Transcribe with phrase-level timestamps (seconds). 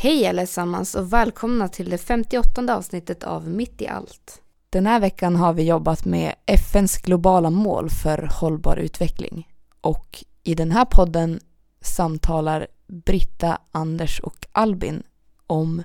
[0.00, 4.42] Hej allesammans och välkomna till det 58 avsnittet av Mitt i allt.
[4.70, 9.48] Den här veckan har vi jobbat med FNs globala mål för hållbar utveckling.
[9.80, 11.40] Och i den här podden
[11.80, 15.02] samtalar Britta, Anders och Albin
[15.46, 15.82] om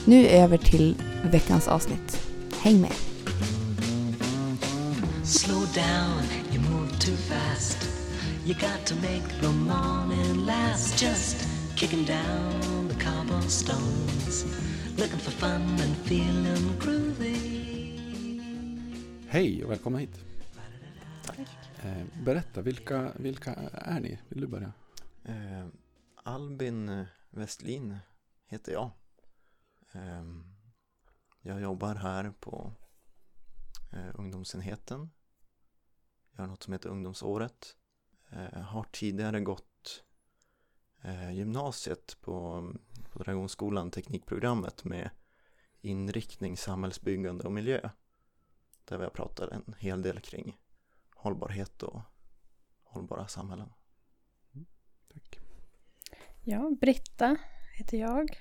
[0.04, 2.28] Nu över till veckans avsnitt.
[2.60, 2.92] Häng med!
[5.24, 7.78] Slow down, you move too fast
[8.44, 11.36] You got to make the morning last Just
[11.76, 14.46] kicking down the cobblestones
[14.98, 17.36] Looking for fun and feeling groovy
[19.28, 20.24] Hej och välkomna hit.
[21.24, 21.38] Tack.
[21.82, 24.18] Eh, berätta, vilka, vilka är ni?
[24.28, 24.72] Vill du börja?
[25.24, 25.66] Eh,
[26.14, 27.98] Albin Westlin
[28.46, 28.90] heter jag.
[29.92, 30.24] Eh,
[31.42, 32.72] jag jobbar här på
[33.92, 35.10] eh, ungdomsenheten.
[36.38, 37.76] Gör något som heter ungdomsåret.
[38.30, 40.04] Eh, har tidigare gått
[41.02, 42.64] eh, gymnasiet på,
[43.12, 45.10] på Dragonskolan, teknikprogrammet med
[45.80, 47.90] inriktning samhällsbyggande och miljö.
[48.84, 50.58] Där vi har pratat en hel del kring
[51.14, 52.00] hållbarhet och
[52.84, 53.72] hållbara samhällen.
[54.54, 54.66] Mm,
[55.12, 55.38] tack.
[56.44, 57.36] Ja, Britta
[57.78, 58.38] heter jag.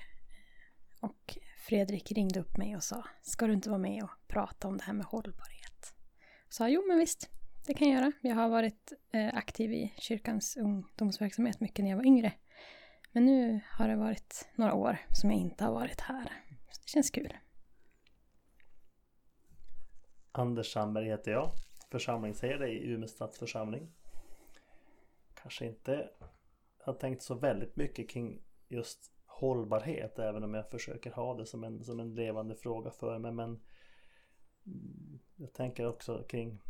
[0.99, 4.77] Och Fredrik ringde upp mig och sa, ska du inte vara med och prata om
[4.77, 5.93] det här med hållbarhet?
[6.45, 7.29] Jag sa, jo men visst,
[7.65, 8.11] det kan jag göra.
[8.21, 12.33] Jag har varit eh, aktiv i kyrkans ungdomsverksamhet mycket när jag var yngre.
[13.11, 16.31] Men nu har det varit några år som jag inte har varit här.
[16.71, 17.33] Så det känns kul.
[20.31, 21.51] Anders Sandberg heter jag.
[21.91, 23.91] Församlingsherde i Umeå stadsförsamling.
[25.33, 26.09] Kanske inte
[26.83, 31.63] har tänkt så väldigt mycket kring just hållbarhet även om jag försöker ha det som
[31.63, 33.31] en, som en levande fråga för mig.
[33.31, 33.59] Men
[35.35, 36.61] jag tänker också kring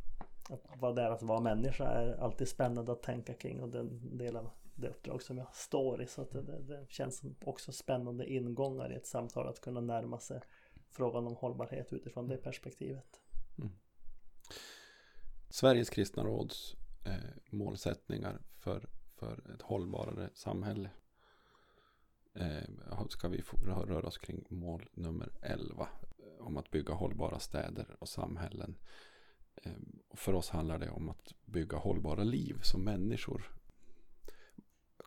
[0.49, 4.17] att vad det är att vara människa är alltid spännande att tänka kring och den
[4.17, 4.49] delen
[4.81, 6.07] det uppdrag som jag står i.
[6.07, 10.19] Så att det, det känns som också spännande ingångar i ett samtal att kunna närma
[10.19, 10.41] sig
[10.89, 13.21] frågan om hållbarhet utifrån det perspektivet.
[13.57, 13.71] Mm.
[15.49, 16.75] Sveriges kristna råds
[17.05, 17.13] eh,
[17.49, 20.89] målsättningar för, för ett hållbarare samhälle
[22.33, 27.95] eh, ska vi röra oss kring mål nummer 11 eh, om att bygga hållbara städer
[27.99, 28.77] och samhällen.
[29.55, 29.71] Eh,
[30.13, 33.60] för oss handlar det om att bygga hållbara liv som människor.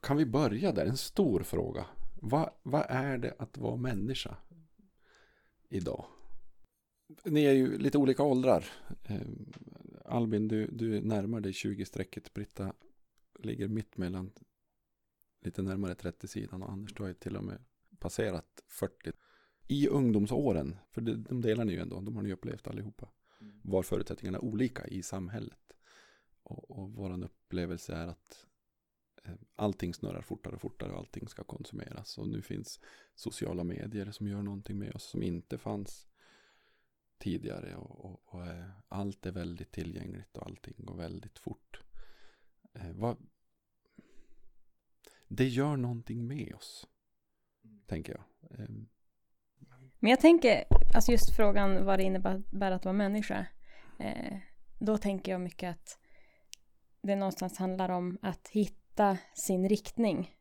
[0.05, 0.87] Kan vi börja där?
[0.87, 1.87] En stor fråga.
[2.15, 4.37] Vad, vad är det att vara människa
[5.69, 6.07] idag?
[7.25, 8.65] Ni är ju lite olika åldrar.
[9.05, 9.21] Eh,
[10.05, 12.35] Albin, du, du närmar dig 20-strecket.
[12.35, 12.73] Britta
[13.39, 14.33] ligger mitt mellan
[15.41, 17.65] lite närmare 30-sidan och Anders, du har ju till och med
[17.99, 19.13] passerat 40.
[19.69, 23.09] I ungdomsåren, för de delar ni ju ändå, de har ni upplevt allihopa,
[23.41, 23.61] mm.
[23.65, 25.77] var förutsättningarna olika i samhället.
[26.43, 28.47] Och, och vår upplevelse är att
[29.25, 32.19] Eh, allting snurrar fortare och fortare och allting ska konsumeras.
[32.19, 32.81] Och nu finns
[33.15, 36.07] sociala medier som gör någonting med oss som inte fanns
[37.19, 37.77] tidigare.
[37.77, 41.81] Och, och, och eh, allt är väldigt tillgängligt och allting går väldigt fort.
[42.75, 43.17] Eh, vad,
[45.29, 46.87] det gör någonting med oss.
[47.87, 48.25] Tänker jag.
[48.61, 48.89] Ehm.
[49.99, 50.65] Men jag tänker,
[50.95, 53.47] alltså just frågan vad det innebär att vara människa.
[54.79, 55.99] Då tänker jag mycket att
[57.03, 58.84] det någonstans handlar om att hitta
[59.35, 60.35] sin riktning.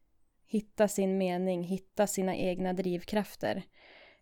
[0.45, 3.63] Hitta sin mening, hitta sina egna drivkrafter.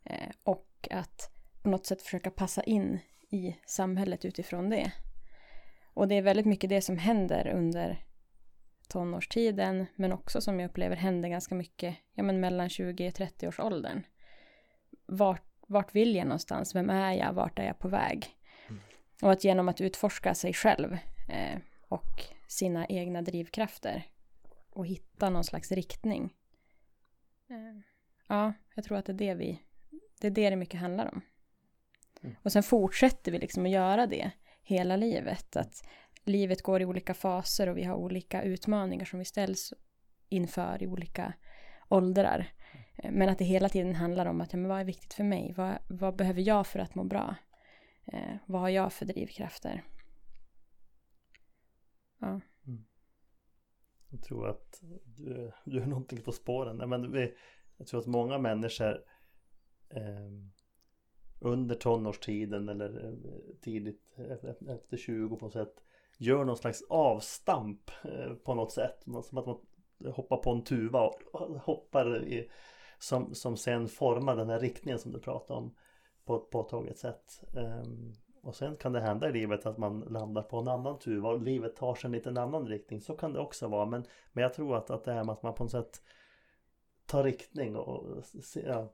[0.03, 1.31] Eh, och att
[1.63, 2.99] på något sätt försöka passa in
[3.29, 4.91] i samhället utifrån det.
[5.93, 8.05] Och det är väldigt mycket det som händer under
[8.87, 13.47] tonårstiden men också som jag upplever händer ganska mycket ja, men mellan 20 och 30
[13.47, 14.03] års åldern.
[15.05, 16.75] Vart, vart vill jag någonstans?
[16.75, 17.33] Vem är jag?
[17.33, 18.27] Vart är jag på väg?
[18.69, 18.81] Mm.
[19.21, 20.93] Och att genom att utforska sig själv
[21.29, 24.03] eh, och sina egna drivkrafter
[24.71, 26.33] och hitta någon slags riktning.
[27.49, 27.81] Eh,
[28.27, 29.63] ja, jag tror att det är det vi,
[30.21, 31.21] det är det det mycket handlar om.
[32.23, 32.35] Mm.
[32.43, 34.31] Och sen fortsätter vi liksom att göra det
[34.63, 35.55] hela livet.
[35.55, 35.83] Att
[36.23, 39.73] livet går i olika faser och vi har olika utmaningar som vi ställs
[40.29, 41.33] inför i olika
[41.89, 42.53] åldrar.
[42.95, 45.23] Eh, men att det hela tiden handlar om att ja, men vad är viktigt för
[45.23, 45.53] mig?
[45.57, 47.35] Vad, vad behöver jag för att må bra?
[48.05, 49.83] Eh, vad har jag för drivkrafter?
[52.19, 52.41] Ja.
[54.11, 56.89] Jag tror att du, du är någonting på spåren.
[56.89, 57.33] Men vi,
[57.77, 59.03] jag tror att många människor
[59.89, 60.31] eh,
[61.39, 64.15] under tonårstiden eller eh, tidigt
[64.69, 65.83] efter 20 på något sätt
[66.17, 69.03] gör någon slags avstamp eh, på något sätt.
[69.03, 69.57] Som att man
[70.11, 72.49] hoppar på en tuva och hoppar i,
[72.99, 75.75] som, som sen formar den här riktningen som du pratade om
[76.25, 77.43] på ett påtagligt sätt.
[77.53, 81.29] Um, och sen kan det hända i livet att man landar på en annan tuva
[81.29, 83.01] och livet tar sig en liten annan riktning.
[83.01, 83.85] Så kan det också vara.
[83.85, 84.03] Men,
[84.33, 86.01] men jag tror att, att det här med att man på något sätt
[87.05, 88.23] tar riktning och
[88.65, 88.93] ja,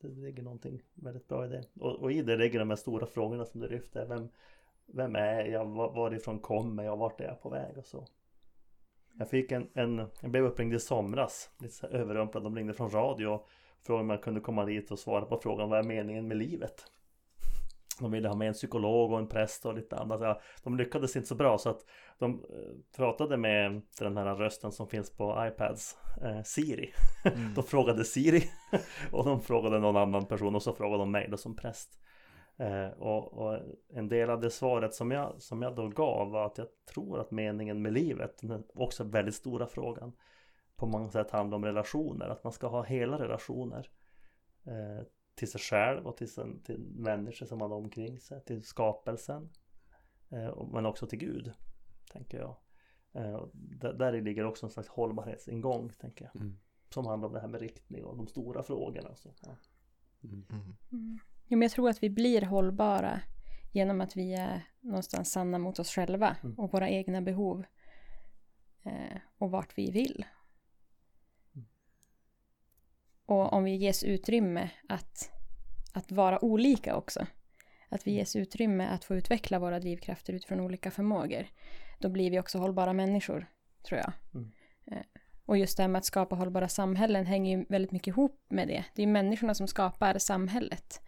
[0.00, 1.64] det ligger någonting väldigt bra i det.
[1.80, 4.06] Och, och i det ligger de här stora frågorna som du lyfter.
[4.06, 4.28] Vem,
[4.86, 5.64] vem är jag?
[5.66, 6.96] Varifrån kommer jag?
[6.96, 7.78] Vart är jag på väg?
[7.78, 8.06] Och så.
[9.18, 12.42] Jag fick en, en jag blev uppringd i somras, lite överrumplad.
[12.44, 13.48] De ringde från radio och
[13.82, 16.84] frågade om jag kunde komma dit och svara på frågan vad är meningen med livet?
[18.00, 20.20] De ville ha med en psykolog och en präst och lite annat.
[20.20, 21.80] Ja, de lyckades inte så bra så att
[22.18, 26.92] de eh, pratade med den här rösten som finns på iPads, eh, Siri.
[27.24, 27.54] Mm.
[27.54, 28.42] de frågade Siri
[29.12, 32.00] och de frågade någon annan person och så frågade de mig då som präst.
[32.56, 33.58] Eh, och, och,
[33.88, 37.20] en del av det svaret som jag, som jag då gav var att jag tror
[37.20, 40.12] att meningen med livet, den också väldigt stora frågan,
[40.76, 43.88] på många sätt handlar om relationer, att man ska ha hela relationer.
[44.66, 48.62] Eh, till sig själv och till, sin, till människor som man har omkring sig, till
[48.62, 49.50] skapelsen.
[50.30, 51.52] Eh, men också till Gud,
[52.12, 52.56] tänker jag.
[53.12, 56.42] Eh, där, där ligger också en slags hållbarhetsingång, tänker jag.
[56.42, 56.58] Mm.
[56.90, 59.14] Som handlar om det här med riktning och de stora frågorna.
[59.14, 59.56] Så, ja.
[60.24, 60.44] mm.
[60.50, 61.18] Mm.
[61.46, 63.20] Jo, men jag tror att vi blir hållbara
[63.72, 66.58] genom att vi är någonstans sanna mot oss själva mm.
[66.58, 67.64] och våra egna behov.
[68.82, 70.24] Eh, och vart vi vill.
[73.28, 73.40] Mm.
[73.40, 75.30] Och om vi ges utrymme att,
[75.92, 77.26] att vara olika också.
[77.88, 78.18] Att vi mm.
[78.18, 81.46] ges utrymme att få utveckla våra drivkrafter utifrån olika förmågor.
[81.98, 83.46] Då blir vi också hållbara människor,
[83.82, 84.12] tror jag.
[84.34, 84.52] Mm.
[84.86, 85.06] Eh,
[85.46, 88.68] och just det här med att skapa hållbara samhällen hänger ju väldigt mycket ihop med
[88.68, 88.84] det.
[88.94, 91.00] Det är ju människorna som skapar samhället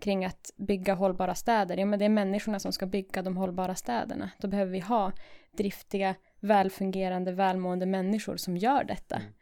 [0.00, 1.76] kring att bygga hållbara städer.
[1.76, 4.30] Ja, men det är människorna som ska bygga de hållbara städerna.
[4.38, 5.12] Då behöver vi ha
[5.52, 9.16] driftiga, välfungerande, välmående människor som gör detta.
[9.16, 9.32] Mm.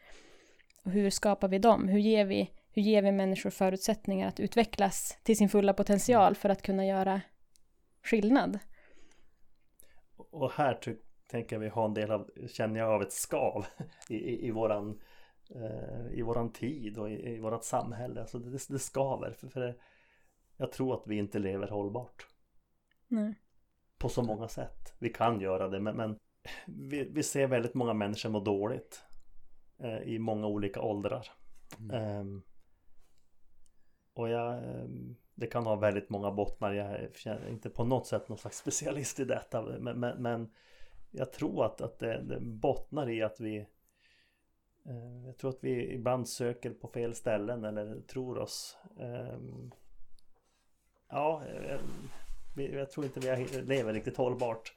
[0.86, 1.88] Och hur skapar vi dem?
[1.88, 6.48] Hur ger vi, hur ger vi människor förutsättningar att utvecklas till sin fulla potential för
[6.48, 7.20] att kunna göra
[8.02, 8.58] skillnad?
[10.16, 10.78] Och här
[11.30, 13.66] tänker vi ha en del av, känner jag av ett skav
[14.08, 14.98] i, i, i våran
[15.50, 18.20] Eh, i våran tid och i, i vårat samhälle.
[18.20, 19.32] Alltså det, det skaver.
[19.32, 19.74] För, för det,
[20.56, 22.26] jag tror att vi inte lever hållbart.
[23.08, 23.34] Nej.
[23.98, 24.94] På så många sätt.
[24.98, 26.18] Vi kan göra det men, men
[26.66, 29.02] vi, vi, ser väldigt många människor må dåligt.
[29.78, 31.28] Eh, I många olika åldrar.
[31.81, 31.90] Mm.
[31.96, 32.43] Eh,
[34.14, 36.73] och jag, ehm, det kan ha väldigt många bottnar.
[36.73, 39.62] Jag är inte på något sätt någon slags specialist i detta.
[39.62, 40.52] Men, men, men
[41.11, 43.67] jag tror att, att det, det bottnar i att vi
[44.88, 49.70] Eh, jag tror att vi ibland söker på fel ställen eller tror oss ehm,
[51.08, 51.81] Ja, eh,
[52.75, 54.75] jag tror inte vi lever riktigt hållbart.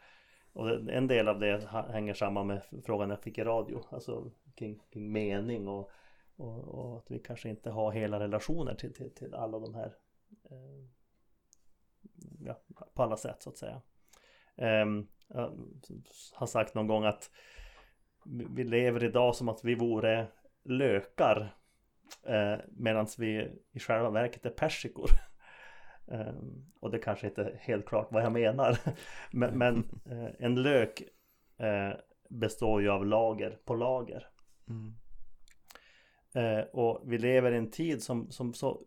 [0.54, 4.80] Och en del av det hänger samman med frågan jag fick i radio, alltså kring,
[4.94, 5.92] kring mening och,
[6.36, 9.96] och, och, att vi kanske inte har hela relationer till, till, till alla de här
[10.52, 10.86] eh,
[12.40, 12.62] ja,
[12.94, 13.82] på alla sätt så att säga.
[14.56, 15.52] Ehm, eh,
[15.90, 16.04] jag
[16.34, 17.32] har sagt någon gång att
[18.26, 20.28] vi lever idag som att vi vore
[20.64, 21.56] lökar
[22.24, 25.10] eh, medan vi i själva verket är persikor.
[26.06, 28.78] Um, och det kanske inte är helt klart vad jag menar.
[29.32, 31.02] men, men eh, en lök
[31.58, 31.94] eh,
[32.30, 34.29] består ju av lager på lager.
[34.70, 34.96] Mm.
[36.34, 38.82] Eh, och vi lever i en tid som, som så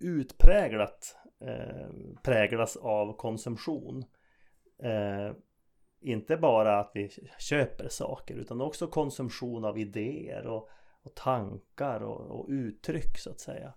[0.00, 1.88] utpräglat eh,
[2.22, 4.04] präglas av konsumtion
[4.82, 5.32] eh,
[6.00, 10.68] inte bara att vi köper saker utan också konsumtion av idéer och,
[11.02, 13.74] och tankar och, och, uttryck så att säga.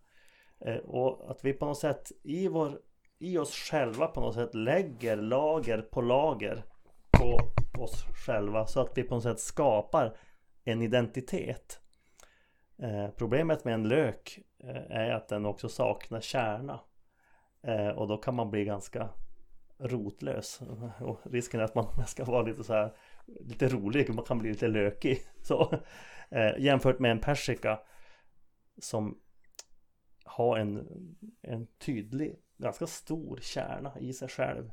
[0.59, 2.79] Eh, och att vi på något sätt i, vår,
[3.19, 6.65] i oss själva på något sätt lägger lager på lager
[7.11, 7.37] på
[7.81, 10.17] oss själva så att vi på något sätt skapar
[10.63, 11.79] en identitet.
[12.77, 16.79] Eh, problemet med en lök eh, är att den också saknar kärna.
[17.63, 19.09] Eh, och då kan man bli ganska
[19.77, 20.61] rotlös.
[20.99, 22.93] Och risken är att man ska vara lite så här
[23.25, 25.19] lite rolig, man kan bli lite lökig.
[25.41, 25.73] Så,
[26.29, 27.79] eh, jämfört med en persika
[28.77, 29.19] som
[30.23, 30.87] har en,
[31.41, 34.71] en tydlig, ganska stor kärna i sig själv.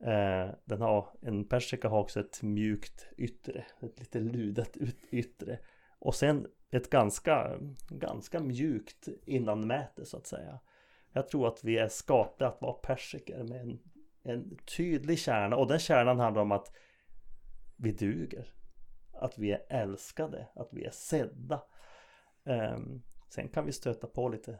[0.00, 4.76] Eh, den har, en persika har också ett mjukt yttre, ett lite ludet
[5.10, 5.58] yttre.
[5.98, 10.58] Och sen ett ganska, ganska mjukt innanmäte så att säga.
[11.12, 13.78] Jag tror att vi är skapade att vara persikor med en
[14.22, 16.72] en tydlig kärna och den kärnan handlar om att
[17.76, 18.48] vi duger.
[19.12, 21.62] Att vi är älskade, att vi är sedda.
[22.44, 22.78] Eh,
[23.28, 24.58] sen kan vi stöta på lite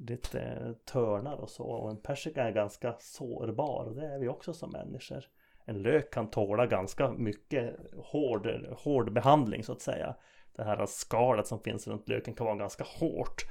[0.00, 1.64] lite eh, törnar och så.
[1.64, 5.24] Och en persika är ganska sårbar och det är vi också som människor.
[5.64, 10.14] En lök kan tåla ganska mycket hård, hård behandling så att säga.
[10.56, 13.42] Det här skalet som finns runt löken kan vara ganska hårt.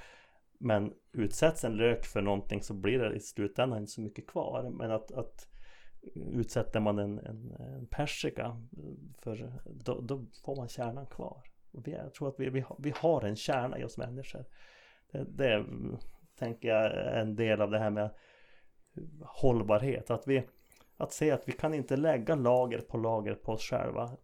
[0.58, 4.70] Men utsätts en lök för någonting så blir det i slutändan inte så mycket kvar.
[4.70, 5.48] Men att, att
[6.16, 8.62] utsätter man en, en, en persika
[9.18, 11.44] för då, då, får man kärnan kvar.
[11.72, 14.46] Och vi, jag tror att vi, vi, vi har en kärna i oss människor.
[15.12, 15.66] Det, det
[16.39, 18.10] tänker jag är en del av det här med
[19.22, 20.10] hållbarhet.
[20.12, 20.44] Att, vi,
[20.98, 24.17] att se att vi kan inte lägga lager på lager på oss själva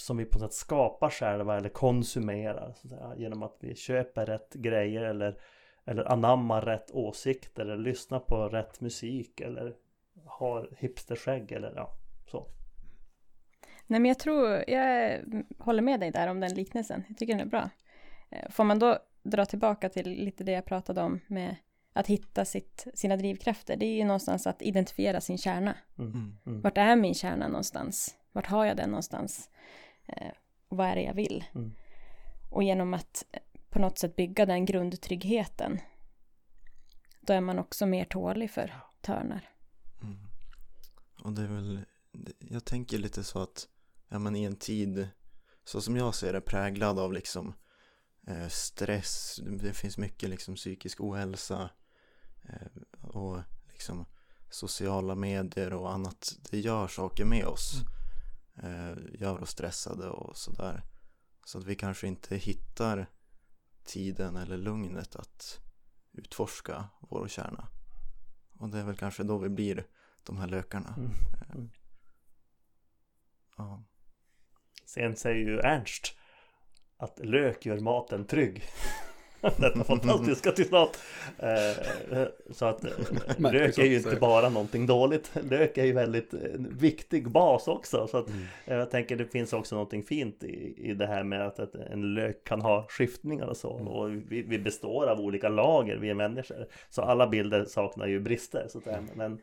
[0.00, 4.54] som vi på något sätt skapar själva eller konsumerar säga, genom att vi köper rätt
[4.54, 5.40] grejer eller,
[5.84, 9.76] eller anammar rätt åsikter eller lyssnar på rätt musik eller
[10.26, 11.90] har hipsterskägg eller ja,
[12.30, 12.46] så.
[13.86, 15.20] Nej men jag tror, jag
[15.58, 17.04] håller med dig där om den liknelsen.
[17.08, 17.70] Jag tycker den är bra.
[18.30, 21.56] Eh, får man då dra tillbaka till lite det jag pratade om med
[21.92, 23.76] att hitta sitt, sina drivkrafter.
[23.76, 25.76] Det är ju någonstans att identifiera sin kärna.
[25.98, 26.38] Mm, mm.
[26.46, 26.60] mm.
[26.60, 28.16] Vart är min kärna någonstans?
[28.32, 29.50] Vart har jag den någonstans?
[30.06, 30.32] Eh,
[30.68, 31.44] vad är det jag vill?
[31.54, 31.72] Mm.
[32.50, 35.80] Och genom att eh, på något sätt bygga den grundtryggheten
[37.20, 39.48] då är man också mer tålig för törnar.
[40.02, 40.18] Mm.
[41.22, 41.80] Och det är väl,
[42.38, 43.68] jag tänker lite så att,
[44.08, 45.08] ja men i en tid,
[45.64, 47.54] så som jag ser det, präglad av liksom
[48.48, 51.70] stress, det finns mycket liksom psykisk ohälsa
[52.42, 54.06] eh, och liksom
[54.50, 57.74] sociala medier och annat, det gör saker med oss.
[57.74, 58.00] Mm
[58.62, 60.82] eh, gör oss stressade och sådär.
[61.44, 63.06] Så att vi kanske inte hittar
[63.84, 65.60] tiden eller lugnet att
[66.12, 67.68] utforska vår kärna.
[68.58, 69.86] Och det är väl kanske då vi blir
[70.22, 70.94] de här lökarna.
[70.96, 71.10] Mm.
[71.10, 71.70] Eh, mm.
[73.56, 73.84] Ja.
[74.84, 76.16] Sen säger ju Ernst
[77.00, 78.62] att lök gör maten trygg.
[79.40, 80.98] Detta fantastiska citat.
[81.38, 82.90] Eh, så att eh,
[83.52, 85.30] lök är ju inte bara någonting dåligt.
[85.50, 88.06] Lök är ju väldigt eh, viktig bas också.
[88.06, 88.42] Så att mm.
[88.64, 92.44] jag tänker det finns också någonting fint i, i det här med att, en lök
[92.44, 93.76] kan ha skiftningar och så.
[93.76, 93.88] Mm.
[93.88, 96.66] Och vi, vi, består av olika lager, vi är människor.
[96.90, 98.66] Så alla bilder saknar ju brister.
[98.68, 99.40] Så att, men,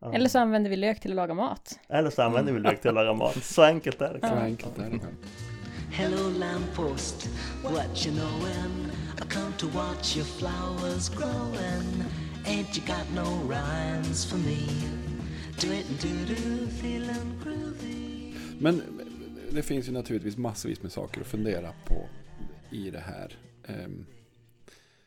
[0.00, 0.14] ja.
[0.14, 1.80] Eller så använder vi lök till att laga mat.
[1.88, 3.44] Eller så använder vi lök till att laga mat.
[3.44, 4.28] Så enkelt är det.
[4.28, 5.51] Så enkelt är det.
[5.94, 7.28] Hello lamppost,
[7.62, 8.90] what you knowin'?
[9.20, 12.04] I come to watch your flowers growin'.
[12.46, 14.66] Ain't you got no rhymes for me?
[15.60, 18.34] Do it do do feelin' groovy.
[18.58, 22.08] Men eh, det finns ju naturligtvis massvis med saker att fundera på
[22.70, 23.38] i det här.
[23.68, 24.06] Um,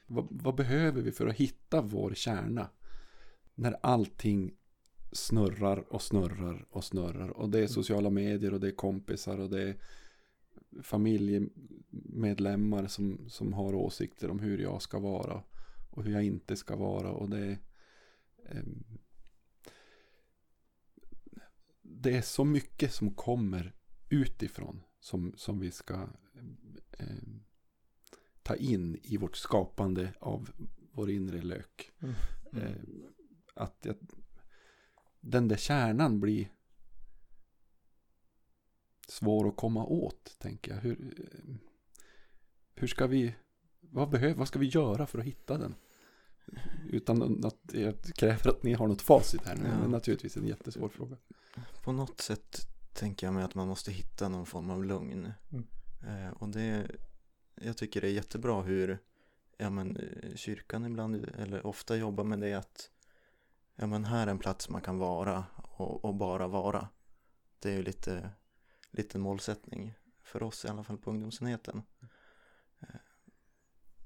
[0.07, 2.69] vad, vad, behöver vi för att hitta vår kärna?
[3.55, 4.53] När allting
[5.11, 7.29] snurrar och snurrar och snurrar.
[7.29, 9.75] Och det är sociala medier och det är kompisar och det är
[10.84, 15.44] familjemedlemmar som, som har åsikter om hur jag ska vara
[15.89, 17.12] och hur jag inte ska vara.
[17.12, 17.58] Och det,
[18.46, 18.63] eh,
[21.82, 23.74] det är så mycket som kommer
[24.10, 26.10] utifrån som, som vi ska
[26.91, 27.24] eh,
[28.44, 30.50] ta in i vårt skapande av
[30.91, 31.91] vår inre lök.
[32.00, 32.15] Mm.
[32.51, 32.63] Mm.
[32.63, 32.75] Eh,
[33.55, 33.96] att jag,
[35.20, 36.48] den där kärnan blir
[39.15, 40.81] svår att komma åt, tänker jag.
[40.81, 41.13] Hur,
[42.75, 43.36] hur ska vi,
[43.79, 45.75] vad, behöver, vad ska vi göra för att hitta den?
[46.89, 49.55] Utan att jag kräver att ni har något facit här.
[49.55, 49.79] Ja.
[49.79, 51.17] Men naturligtvis en jättesvår fråga.
[51.84, 55.31] På något sätt tänker jag mig att man måste hitta någon form av lugn.
[55.51, 55.65] Mm.
[56.07, 56.88] Eh, och det,
[57.55, 59.00] jag tycker det är jättebra hur
[59.57, 59.98] ja, men,
[60.36, 62.89] kyrkan ibland, eller ofta jobbar med det att
[63.75, 66.88] ja, men här är en plats man kan vara och, och bara vara.
[67.60, 68.29] Det är ju lite
[68.95, 71.83] liten målsättning för oss i alla fall på ungdomsenheten.
[72.79, 72.95] Eh,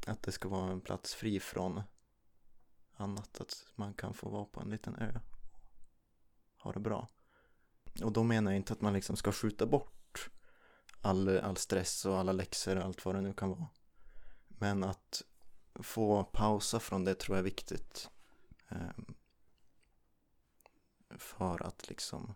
[0.07, 1.81] att det ska vara en plats fri från
[2.93, 5.19] annat, att man kan få vara på en liten ö
[6.55, 7.07] och ha det bra.
[8.03, 10.29] Och då menar jag inte att man liksom ska skjuta bort
[11.01, 13.67] all, all stress och alla läxor och allt vad det nu kan vara.
[14.47, 15.21] Men att
[15.75, 18.09] få pausa från det tror jag är viktigt.
[18.67, 19.15] Ehm,
[21.17, 22.35] för att liksom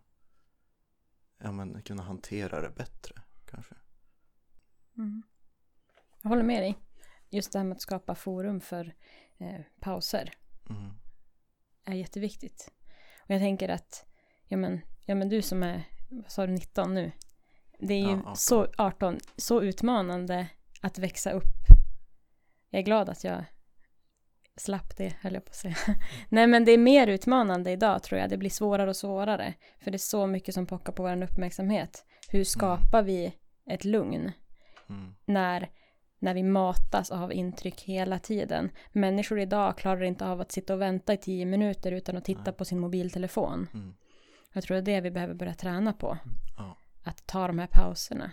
[1.37, 3.75] ja, men, kunna hantera det bättre kanske.
[4.97, 5.23] Mm.
[6.21, 6.77] Jag håller med dig.
[7.29, 8.93] Just det här med att skapa forum för
[9.37, 10.33] eh, pauser
[10.69, 10.91] mm.
[11.83, 12.73] är jätteviktigt.
[13.19, 14.05] Och jag tänker att,
[14.47, 17.11] ja men, ja men du som är, vad sa du, 19 nu?
[17.79, 18.35] Det är ju ja, 18.
[18.35, 20.49] så, 18, så utmanande
[20.81, 21.53] att växa upp.
[22.69, 23.45] Jag är glad att jag
[24.55, 25.75] slapp det, höll jag på att säga.
[26.29, 28.29] Nej, men det är mer utmanande idag tror jag.
[28.29, 29.53] Det blir svårare och svårare.
[29.79, 32.05] För det är så mycket som pockar på vår uppmärksamhet.
[32.29, 33.05] Hur skapar mm.
[33.05, 33.33] vi
[33.69, 34.31] ett lugn?
[34.89, 35.15] Mm.
[35.25, 35.69] När,
[36.19, 38.71] när vi matas av intryck hela tiden.
[38.91, 42.43] Människor idag klarar inte av att sitta och vänta i tio minuter utan att titta
[42.45, 42.53] Nej.
[42.53, 43.67] på sin mobiltelefon.
[43.73, 43.93] Mm.
[44.53, 46.17] Jag tror det är det vi behöver börja träna på.
[46.57, 46.77] Ja.
[47.03, 48.31] Att ta de här pauserna.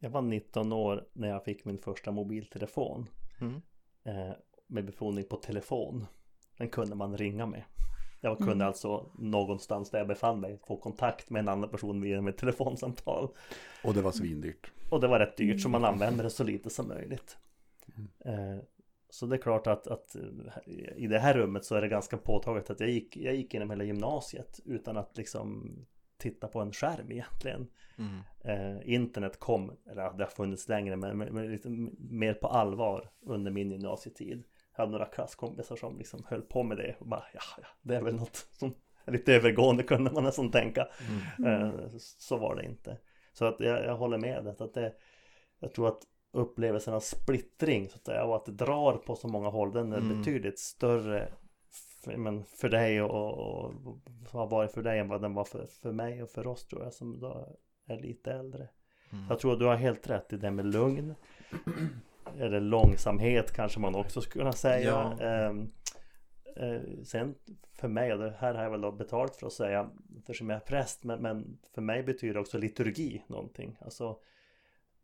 [0.00, 3.06] Jag var 19 år när jag fick min första mobiltelefon.
[3.40, 3.62] Mm.
[4.04, 4.30] Eh,
[4.66, 6.06] med befordring på telefon.
[6.58, 7.62] Den kunde man ringa med.
[8.20, 8.66] Jag kunde Mm.
[8.66, 13.28] alltså någonstans där jag befann mig få kontakt med en annan person via ett telefonsamtal.
[13.84, 14.72] Och det var svindyrt.
[14.90, 17.36] Och det var rätt dyrt så man använde det så lite som möjligt.
[18.24, 18.58] Eh,
[19.10, 20.22] så det är klart att, att eh,
[20.96, 23.70] i det här rummet så är det ganska påtagligt att jag gick, jag gick genom
[23.70, 25.76] hela gymnasiet utan att liksom
[26.18, 27.66] titta på en skärm egentligen.
[27.98, 28.20] Mm.
[28.40, 33.10] Eh, internet kom, eller det har funnits längre men, men, men lite mer på allvar
[33.20, 34.44] under min gymnasietid.
[34.76, 37.96] Jag hade några klasskompisar som liksom höll på med det och bara ja, ja det
[37.96, 40.88] är väl något som är lite övergående kunde man nästan tänka.
[41.38, 41.62] Mm.
[41.62, 42.98] Eh, så var det inte.
[43.32, 44.94] Så att jag, jag håller med det, att det
[45.58, 49.28] Jag tror att upplevelsen av splittring så att säga, och att det drar på så
[49.28, 50.18] många håll den är Mm.
[50.18, 51.32] betydligt större
[52.06, 53.74] men för dig och, och,
[54.30, 56.82] har varit för dig än vad den var för, för mig och för oss tror
[56.82, 58.68] jag som då är lite äldre.
[59.12, 59.24] Mm.
[59.28, 61.14] Jag tror att du har helt rätt i det med lugn.
[62.38, 64.90] Eller långsamhet kanske man också skulle kunna säga.
[64.90, 65.24] Ja.
[65.24, 65.72] Ehm,
[66.56, 67.34] eh, sen
[67.72, 70.56] för mig, och det här har jag väl då betalt för att säga eftersom jag
[70.56, 73.78] är präst, men, men för mig betyder också liturgi någonting.
[73.80, 74.18] Alltså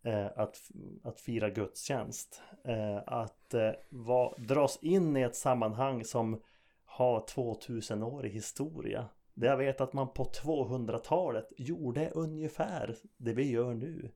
[0.04, 0.56] eh, att,
[1.02, 2.42] att fira gudstjänst.
[2.64, 6.40] Eh, att eh, va, dras in i ett sammanhang som
[6.94, 9.08] har 2000 år i historia.
[9.34, 14.10] Det jag vet att man på 200-talet gjorde ungefär det vi gör nu.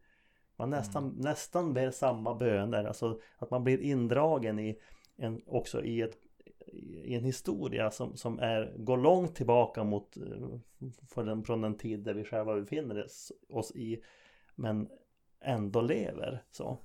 [0.57, 4.79] Man nästan, nästan ber samma böner, alltså att man blir indragen i
[5.17, 6.17] en, också i, ett,
[7.05, 12.01] i en historia som, som är, går långt tillbaka mot eh, den, från den tid
[12.01, 13.07] där vi själva befinner
[13.49, 14.03] oss i
[14.55, 14.89] men
[15.41, 16.79] ändå lever så.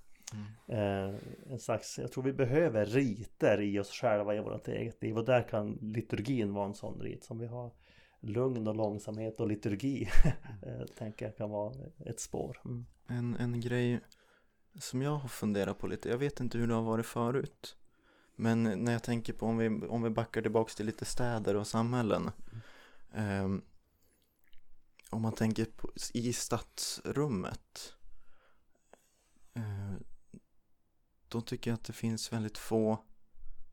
[0.68, 1.16] Eh,
[1.50, 5.26] en slags, jag tror vi behöver riter i oss själva i vårt eget liv och
[5.26, 7.72] där kan liturgin vara en sån rit som vi har
[8.20, 10.10] lugn och långsamhet och liturgi
[10.62, 11.74] eh, tänker jag kan vara
[12.06, 12.62] ett spår.
[12.66, 12.86] Mm.
[13.08, 14.00] En, en grej
[14.80, 17.78] som jag har funderat på lite, jag vet inte hur det har varit förut.
[18.36, 21.68] Men när jag tänker på om vi, om vi backar tillbaks till lite städer och
[21.68, 22.32] samhällen.
[23.14, 23.62] ehm,
[25.10, 27.96] om man tänker på, i stadsrummet.
[29.54, 29.94] eh,
[31.34, 33.04] då tycker jag att det finns väldigt få,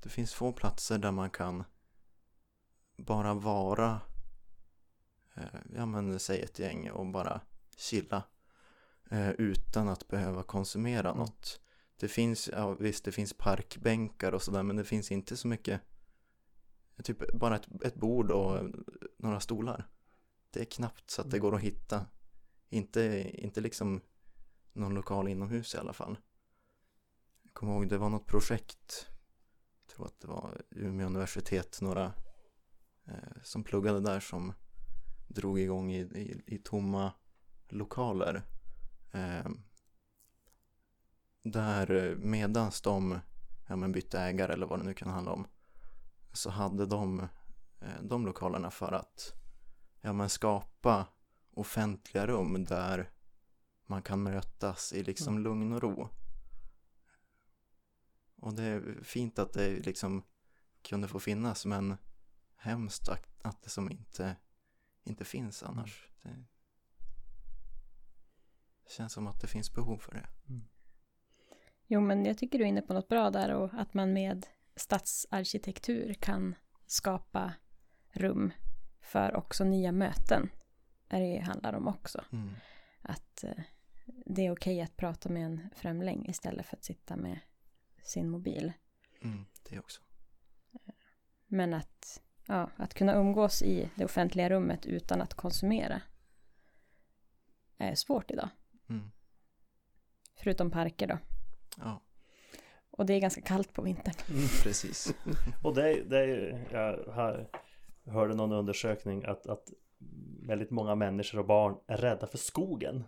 [0.03, 1.65] det finns få platser där man kan
[2.97, 4.01] bara vara,
[5.35, 7.41] eh, ja men säg ett gäng och bara
[7.77, 8.23] chilla
[9.11, 11.61] eh, utan att behöva konsumera något.
[11.97, 15.81] Det finns, ja visst det finns parkbänkar och sådär men det finns inte så mycket
[17.03, 18.71] Typ bara ett, ett bord och
[19.17, 19.89] några stolar.
[20.51, 22.07] Det är knappt så att det går att hitta.
[22.69, 24.01] Inte, inte liksom
[24.73, 26.17] någon lokal inomhus i alla fall.
[27.51, 29.11] Jag kommer ihåg det var något projekt.
[29.81, 32.13] Jag tror att det var Umeå universitet, några
[33.07, 34.53] eh, som pluggade där som
[35.29, 37.13] drog igång i, i, i tomma
[37.69, 38.43] lokaler.
[39.13, 39.51] Eh,
[41.43, 43.19] där medans de
[43.69, 45.47] ja, men bytte ägare eller vad det nu kan handla om
[46.33, 47.21] så hade de
[47.81, 49.33] eh, de lokalerna för att
[50.01, 51.07] ja, men skapa
[51.55, 53.11] offentliga rum där
[53.87, 56.09] man kan mötas i liksom lugn och ro.
[58.41, 60.23] Och det är fint att det liksom
[60.83, 61.97] kunde få finnas men
[62.57, 64.37] hemskt att, att det som inte,
[65.05, 66.09] inte finns annars.
[66.23, 66.45] Det,
[68.91, 70.27] känns som att det finns behov för det.
[71.87, 74.47] Jo, men jag tycker du är inne på något bra där och att man med
[74.77, 76.55] stadsarkitektur kan
[76.87, 77.53] skapa
[78.13, 78.53] rum
[79.01, 80.51] för också nya möten.
[81.09, 82.25] Är det handlar om också.
[82.33, 82.51] Mm.
[83.03, 83.63] Att eh,
[84.05, 87.41] det är okej att prata med en främling istället för att sitta med
[88.03, 88.73] sin mobil.
[89.23, 90.03] Mm, det också.
[91.47, 96.03] Men att, ja, att kunna umgås i det offentliga rummet utan att konsumera
[97.79, 98.49] är svårt idag.
[98.89, 99.11] Mm.
[100.37, 101.19] Förutom parker då.
[101.77, 102.03] Ja,
[102.91, 104.15] Och det är ganska kallt på vintern.
[104.63, 105.15] precis.
[105.65, 107.51] Och det, det är ju, jag har,
[108.05, 109.69] hörde någon undersökning att, att
[110.43, 113.05] väldigt många människor och barn är rädda för skogen.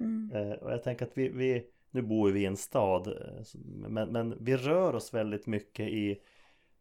[0.00, 0.30] Mm.
[0.34, 4.08] Eh, och jag tänker att vi, vi nu bor vi i en stad, eh, men,
[4.08, 6.20] men vi rör oss väldigt mycket i,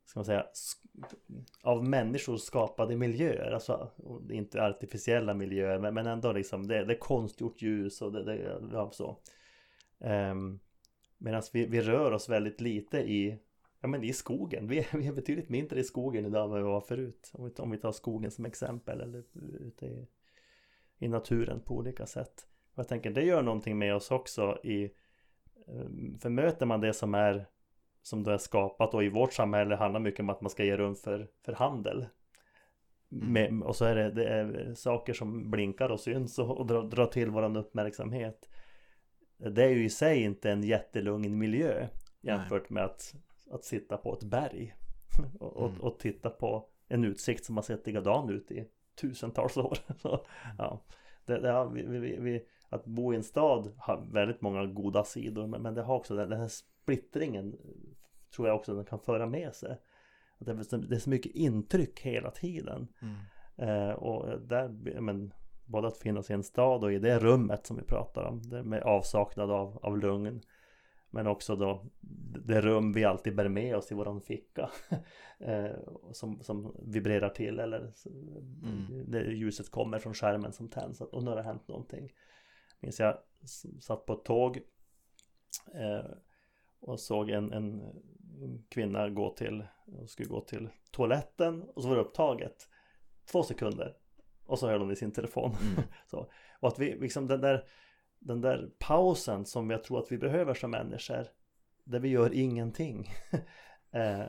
[0.06, 0.46] ska man säga,
[1.64, 3.52] av människor skapade miljöer.
[3.52, 3.92] Alltså
[4.32, 8.60] inte artificiella miljöer, men, men ändå liksom, det, det är konstgjort ljus och det, det
[8.74, 9.18] ja, så.
[10.00, 10.60] Ehm, um,
[11.18, 13.40] Medan vi, vi rör oss väldigt lite i,
[13.82, 14.68] ja men i skogen.
[14.68, 17.32] Vi är, vi är betydligt mindre i skogen idag än vad vi var förut.
[17.34, 19.24] Om vi, om vi tar skogen som exempel eller
[19.60, 20.08] ute i,
[20.98, 22.48] i naturen på olika sätt.
[22.76, 24.92] Och jag tänker det gör någonting med oss också i
[25.68, 27.46] Eh, för möter man det som är
[28.02, 30.78] som då är skapat och i vårt samhälle handlar mycket om att man ska ge
[30.78, 32.06] rum för, för handel.
[33.12, 33.34] Mm.
[33.34, 36.84] Med, och så är det, det är saker som blinkar och syns och, och drar,
[36.84, 38.50] drar till våran uppmärksamhet.
[39.38, 41.88] Det är ju i sig inte en jättelugn miljö
[42.22, 43.16] jämfört med att,
[43.52, 44.76] att sitta på ett berg
[45.40, 45.82] och, och, mm.
[45.82, 48.68] och, titta på en utsikt som har sett likadan ut i
[49.02, 49.78] tusentals år.
[49.98, 50.56] Så, mm.
[50.58, 50.82] ja,
[51.26, 55.48] det, det, vi, vi, vi, att bo i en stad har väldigt många goda sidor
[55.48, 57.56] men, det har också den, den här splittringen
[58.36, 59.78] tror jag också den kan föra med sig.
[60.38, 62.88] Att det, är så mycket intryck hela tiden.
[63.02, 63.16] Mm.
[63.58, 64.70] Eh, och där,
[65.02, 65.34] men,
[65.66, 68.84] både att finnas i en stad och i det rummet som vi pratar om, med
[68.84, 70.42] avsaknad av, av lugn.
[71.10, 71.86] Men också då
[72.46, 74.70] det rum vi alltid bär med oss i våran ficka.
[75.40, 75.72] eh,
[76.12, 77.94] som, som vibrerar till eller
[78.64, 79.32] mm.
[79.32, 82.12] ljuset kommer från skärmen som tänds och nu har det hänt någonting.
[82.86, 83.18] Minns jag
[83.80, 84.62] satt på ett tåg
[85.74, 86.12] eh,
[86.80, 87.94] och såg en, en,
[88.70, 89.66] kvinna gå till,
[90.08, 92.70] skulle gå till toaletten och så var det upptaget.
[93.32, 93.98] Två sekunder
[94.46, 95.52] och så höll hon i sin telefon.
[95.62, 95.84] Mm.
[96.08, 96.32] så.
[96.60, 97.68] Och att vi liksom den där,
[98.20, 101.28] den där pausen som jag tror att vi behöver som människor
[101.84, 103.10] där vi gör ingenting.
[103.92, 104.24] eh,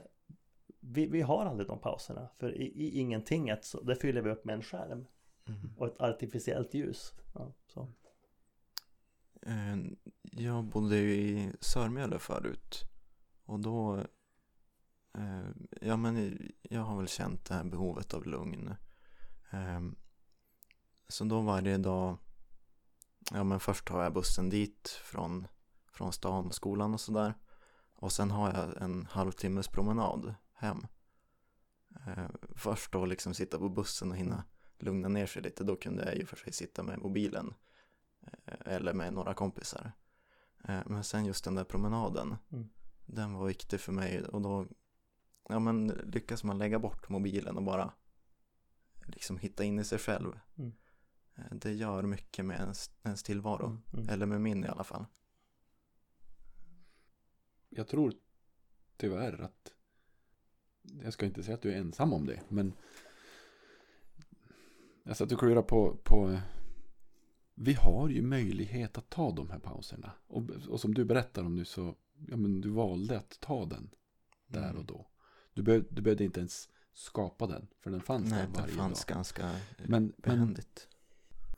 [0.81, 4.45] vi, vi har aldrig de pauserna för i, i ingentinget så det fyller vi upp
[4.45, 5.07] med en skärm
[5.49, 5.75] mm.
[5.79, 7.15] och ett artificiellt ljus.
[7.35, 7.89] Ja, så.
[9.47, 9.77] Eh,
[10.23, 12.85] jag bodde ju i Sörmjöle förut.
[13.45, 13.97] Och då
[15.15, 15.49] eh,
[15.81, 18.75] Ja men jag har väl känt det här behovet av lugn.
[19.51, 19.81] Eh,
[21.09, 22.19] så då varje dag
[23.31, 25.47] Ja men först tar jag bussen dit från,
[25.89, 27.35] från stan och skolan och sådär.
[27.95, 30.87] Och sen har jag en halvtimmes promenad hem.
[32.55, 34.45] Först då liksom sitta på bussen och hinna
[34.79, 37.55] lugna ner sig lite Då kunde jag ju för sig sitta med mobilen
[38.47, 39.93] eller med några kompisar.
[40.69, 42.69] Eh, men sen just den där promenaden, mm.
[43.07, 44.67] den var viktig för mig och då
[45.49, 47.93] ja, men lyckas man lägga bort mobilen och bara
[49.07, 50.39] liksom hitta in i sig själv.
[50.57, 50.73] Mm.
[51.35, 53.83] Eh, det gör mycket med ens, ens tillvaro, mm.
[53.93, 54.09] mm.
[54.09, 55.05] eller med min i alla fall.
[57.69, 58.13] Jag tror
[58.97, 59.73] tyvärr att
[61.03, 62.73] jag ska inte säga att du är ensam om det, men
[65.03, 66.41] jag satt och klurade på, på
[67.59, 70.13] vi har ju möjlighet att ta de här pauserna.
[70.27, 71.97] Och, och som du berättar om nu så,
[72.29, 73.91] ja men du valde att ta den
[74.47, 74.77] där mm.
[74.77, 75.07] och då.
[75.55, 78.77] Du, behöv, du behövde inte ens skapa den, för den fanns Nej, där varje den
[78.77, 79.15] fanns dag.
[79.17, 79.51] ganska
[79.87, 80.89] men, behändigt.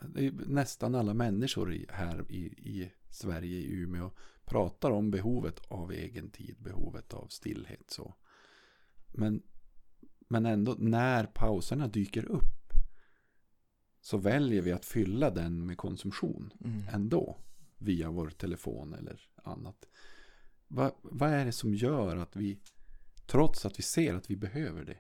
[0.01, 4.11] Men, nästan alla människor i, här i, i Sverige, i Umeå,
[4.45, 7.91] pratar om behovet av egen tid, behovet av stillhet.
[7.91, 8.15] Så.
[9.07, 9.43] Men,
[10.29, 12.58] men ändå, när pauserna dyker upp
[14.01, 16.83] så väljer vi att fylla den med konsumtion mm.
[16.93, 17.37] ändå.
[17.79, 19.89] Via vår telefon eller annat.
[20.69, 22.59] Va, vad är det som gör att vi,
[23.27, 24.97] trots att vi ser att vi behöver det,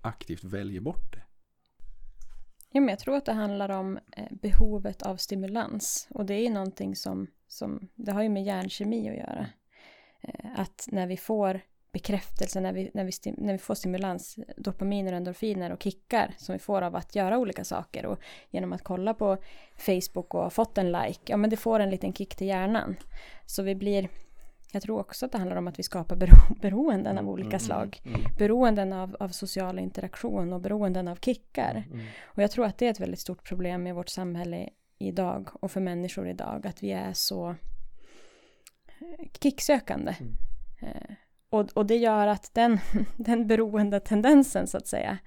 [0.00, 1.22] aktivt väljer bort det?
[2.70, 6.08] Ja, men jag tror att det handlar om eh, behovet av stimulans.
[6.10, 9.46] Och det är någonting som, som det har ju med hjärnkemi att göra.
[10.20, 11.60] Eh, att när vi får
[11.96, 16.58] bekräftelse när vi, när, vi när vi får stimulans, dopaminer, endorfiner och kickar som vi
[16.58, 18.18] får av att göra olika saker och
[18.50, 19.36] genom att kolla på
[19.76, 22.96] Facebook och ha fått en like, ja men det får en liten kick till hjärnan.
[23.46, 24.08] Så vi blir,
[24.72, 27.60] jag tror också att det handlar om att vi skapar bero, beroenden av olika mm,
[27.60, 28.00] slag.
[28.04, 28.32] Mm, mm.
[28.38, 31.82] Beroenden av, av social interaktion och beroenden av kickar.
[31.86, 32.06] Mm, mm.
[32.24, 35.70] Och jag tror att det är ett väldigt stort problem i vårt samhälle idag och
[35.70, 37.54] för människor idag att vi är så
[39.40, 40.14] kicksökande.
[40.20, 40.36] Mm.
[40.82, 41.16] Eh,
[41.50, 42.78] och, och det gör att den,
[43.16, 45.18] den beroende tendensen så att säga,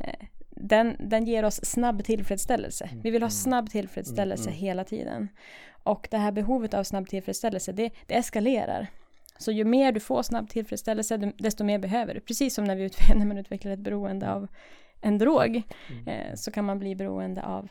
[0.00, 2.84] eh, den, den ger oss snabb tillfredsställelse.
[2.84, 3.30] Mm, Vi vill ha mm.
[3.30, 5.28] snabb tillfredsställelse mm, hela tiden.
[5.82, 8.86] Och det här behovet av snabb tillfredsställelse, det, det eskalerar.
[9.38, 12.20] Så ju mer du får snabb tillfredsställelse, desto mer behöver du.
[12.20, 14.48] Precis som när, vi utvecklar, när man utvecklar ett beroende av
[15.00, 15.62] en drog,
[16.06, 17.68] eh, så kan man bli beroende av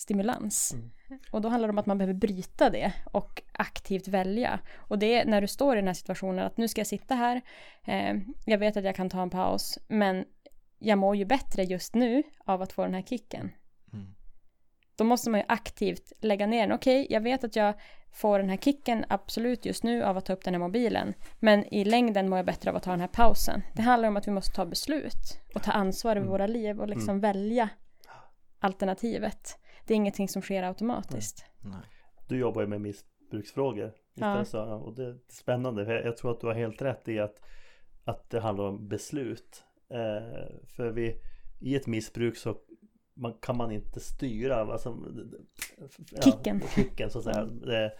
[0.00, 0.72] stimulans.
[0.72, 0.90] Mm.
[1.30, 4.60] Och då handlar det om att man behöver bryta det och aktivt välja.
[4.76, 7.14] Och det är när du står i den här situationen att nu ska jag sitta
[7.14, 7.40] här,
[7.84, 10.24] eh, jag vet att jag kan ta en paus, men
[10.78, 13.50] jag mår ju bättre just nu av att få den här kicken.
[13.92, 14.14] Mm.
[14.96, 16.72] Då måste man ju aktivt lägga ner den.
[16.72, 17.74] Okej, okay, jag vet att jag
[18.12, 21.14] får den här kicken absolut just nu av att ta upp den här mobilen.
[21.38, 23.62] Men i längden mår jag bättre av att ta den här pausen.
[23.74, 26.30] Det handlar om att vi måste ta beslut och ta ansvar över mm.
[26.30, 27.20] våra liv och liksom mm.
[27.20, 27.68] välja
[28.58, 29.58] alternativet.
[29.90, 31.44] Det är ingenting som sker automatiskt.
[31.60, 31.80] Nej.
[32.28, 33.92] Du jobbar ju med missbruksfrågor.
[34.14, 34.44] Ja.
[34.44, 35.84] Så, och det är spännande.
[35.84, 37.40] För jag tror att du har helt rätt i att,
[38.04, 39.64] att det handlar om beslut.
[39.88, 41.20] Eh, för vi,
[41.60, 42.56] i ett missbruk så
[43.14, 44.98] man, kan man inte styra alltså,
[46.24, 46.60] kicken.
[46.62, 47.44] Ja, kicken så att säga.
[47.44, 47.92] Det,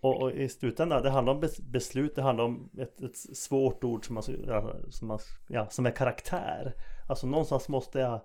[0.00, 4.06] och, och, i slutändan, det handlar om beslut, det handlar om ett, ett svårt ord
[4.06, 4.22] som, man,
[4.90, 6.74] som, man, ja, som är karaktär.
[7.08, 8.20] Alltså någonstans måste jag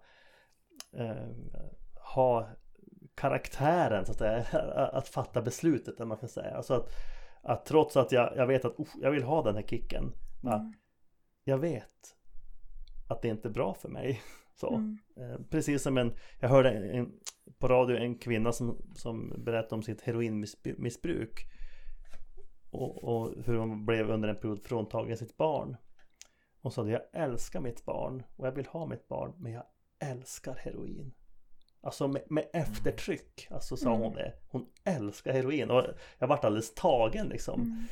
[0.93, 1.27] eh,
[2.15, 2.49] ha
[3.17, 4.43] karaktären så att, säga,
[4.93, 6.55] att fatta beslutet, man kan säga.
[6.55, 6.89] Alltså att,
[7.41, 10.13] att trots att jag, jag vet att uh, jag vill ha den här kicken.
[10.43, 10.73] Mm.
[11.43, 12.15] Jag vet
[13.07, 14.21] att det inte är bra för mig.
[14.55, 14.75] Så.
[14.75, 14.97] Mm.
[15.15, 17.11] Eh, precis som en, jag hörde en,
[17.59, 21.51] på radio en kvinna som, som berättade om sitt heroinmissbruk.
[22.69, 25.77] Och, och hur hon blev under en period fråntagen sitt barn.
[26.61, 29.63] Hon sa att jag älskar mitt barn och jag vill ha mitt barn men jag
[29.99, 31.13] älskar heroin.
[31.81, 34.01] Alltså med, med eftertryck, alltså sa mm.
[34.01, 34.33] hon det.
[34.47, 35.83] Hon älskar heroin och
[36.19, 37.61] jag vart alldeles tagen liksom.
[37.61, 37.83] Mm.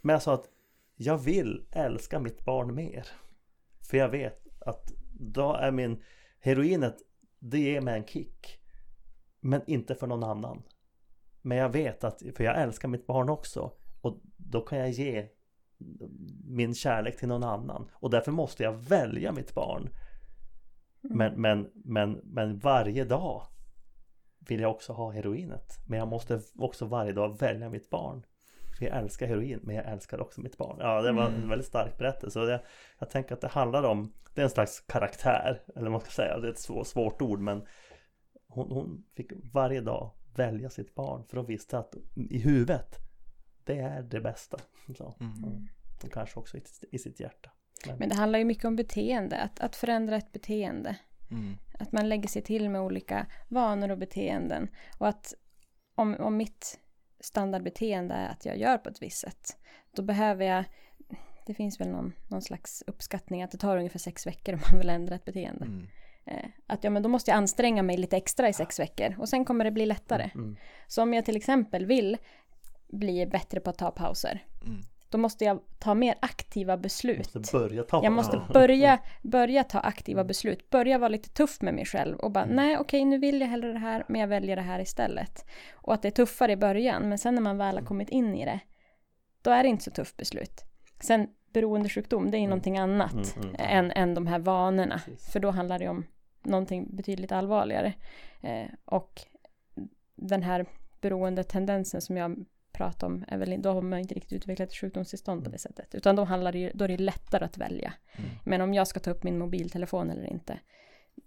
[0.00, 0.48] Men jag sa att
[0.96, 3.06] jag vill älska mitt barn mer.
[3.90, 6.02] För jag vet att då är min
[6.40, 6.96] heroinet,
[7.38, 8.60] det ger mig en kick.
[9.40, 10.62] Men inte för någon annan.
[11.42, 13.72] Men jag vet att, för jag älskar mitt barn också.
[14.00, 15.28] Och då kan jag ge
[16.44, 17.90] min kärlek till någon annan.
[17.92, 19.88] Och därför måste jag välja mitt barn.
[21.04, 21.16] Mm.
[21.18, 23.46] Men, men, men, men varje dag
[24.48, 25.78] vill jag också ha heroinet.
[25.86, 28.26] Men jag måste också varje dag välja mitt barn.
[28.78, 30.76] För jag älskar heroin men jag älskar också mitt barn.
[30.80, 31.48] Ja det var en mm.
[31.48, 32.40] väldigt stark berättelse.
[32.40, 32.60] Och jag,
[32.98, 35.62] jag tänker att det handlar om Det är en slags karaktär.
[35.68, 36.38] Eller vad man ska säga.
[36.38, 37.66] Det är ett så svårt ord men
[38.48, 41.24] hon, hon fick varje dag välja sitt barn.
[41.28, 42.96] För hon visste att i huvudet
[43.64, 44.58] Det är det bästa.
[44.96, 45.68] Så, mm.
[46.04, 47.50] Och kanske också i, i sitt hjärta.
[47.98, 49.36] Men, det handlar ju mycket om beteende.
[49.36, 50.96] Att, att förändra ett beteende.
[51.30, 51.56] Mm.
[51.78, 54.68] Att man lägger sig till med olika vanor och beteenden.
[54.98, 55.34] Och att
[55.94, 56.80] om, om mitt
[57.20, 59.56] standardbeteende är att jag gör på ett visst sätt.
[59.96, 60.64] Då behöver jag,
[61.46, 64.80] det finns väl någon, någon slags uppskattning att det tar ungefär sex veckor om man
[64.80, 65.64] vill ändra ett beteende.
[65.64, 65.88] Mm.
[66.24, 69.28] Eh, att ja, men då måste jag anstränga mig lite extra i sex veckor och
[69.28, 70.30] sen kommer det bli lättare.
[70.34, 70.56] Mm.
[70.86, 72.16] Så om jag till exempel vill
[72.88, 74.44] bli bättre på att ta pauser.
[74.66, 74.80] Mm.
[75.10, 77.34] Då måste jag ta mer aktiva beslut.
[77.34, 80.70] Måste börja ta jag måste börja, börja ta aktiva beslut.
[80.70, 82.56] Börja vara lite tuff med mig själv och bara mm.
[82.56, 85.44] nej okej nu vill jag hellre det här men jag väljer det här istället.
[85.72, 88.34] Och att det är tuffare i början men sen när man väl har kommit in
[88.34, 88.60] i det
[89.42, 90.64] då är det inte så tufft beslut.
[91.00, 92.50] Sen beroendesjukdom det är mm.
[92.50, 95.00] någonting annat mm, mm, än, än de här vanorna.
[95.04, 95.32] Precis.
[95.32, 96.06] För då handlar det om
[96.42, 97.92] någonting betydligt allvarligare.
[98.40, 99.20] Eh, och
[100.16, 100.66] den här
[101.00, 102.44] beroendetendensen som jag
[102.80, 105.52] prata om är väl, då har man inte riktigt utvecklat ett sjukdomstillstånd på mm.
[105.52, 105.94] det sättet.
[105.94, 107.92] Utan då handlar det då är det lättare att välja.
[108.12, 108.30] Mm.
[108.44, 110.58] Men om jag ska ta upp min mobiltelefon eller inte.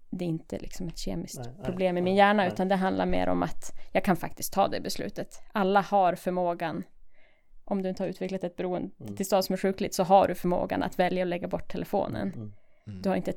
[0.09, 2.51] Det är inte liksom ett kemiskt nej, problem nej, i min hjärna nej.
[2.53, 5.41] utan det handlar mer om att jag kan faktiskt ta det beslutet.
[5.51, 6.83] Alla har förmågan
[7.65, 8.91] om du inte har utvecklat ett mm.
[9.15, 12.27] tillstånd som är sjukligt så har du förmågan att välja att lägga bort telefonen.
[12.33, 12.53] Mm.
[12.87, 13.01] Mm.
[13.01, 13.33] Du har inte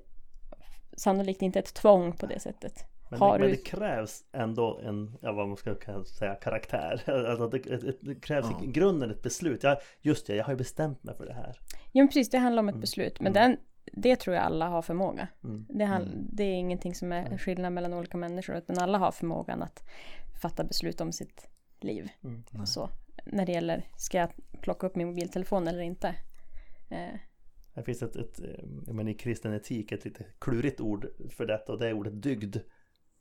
[0.96, 2.95] sannolikt inte ett tvång på det sättet.
[3.08, 7.02] Men, det, men det krävs ändå en, ja, vad man ska säga, karaktär.
[7.30, 8.64] Alltså det, det, krävs ja.
[8.64, 9.62] i grunden ett beslut.
[9.62, 11.60] Jag, just det, jag har ju bestämt mig för det här.
[11.92, 12.80] Ja, men precis, det handlar om ett mm.
[12.80, 13.20] beslut.
[13.20, 13.50] Men mm.
[13.50, 13.58] den,
[13.92, 15.28] det tror jag alla har förmåga.
[15.44, 15.66] Mm.
[15.68, 16.26] Det, handl, mm.
[16.32, 19.82] det är ingenting som är skillnad mellan olika människor, utan alla har förmågan att
[20.42, 21.48] fatta beslut om sitt
[21.80, 22.08] liv.
[22.24, 22.66] Mm.
[22.66, 22.90] Så,
[23.24, 26.14] när det gäller, ska jag plocka upp min mobiltelefon eller inte?
[26.90, 27.18] Eh.
[27.74, 28.64] Det finns ett, ett eh,
[28.94, 32.56] men i kristen etik ett lite klurigt ord för detta och det är ordet dygd.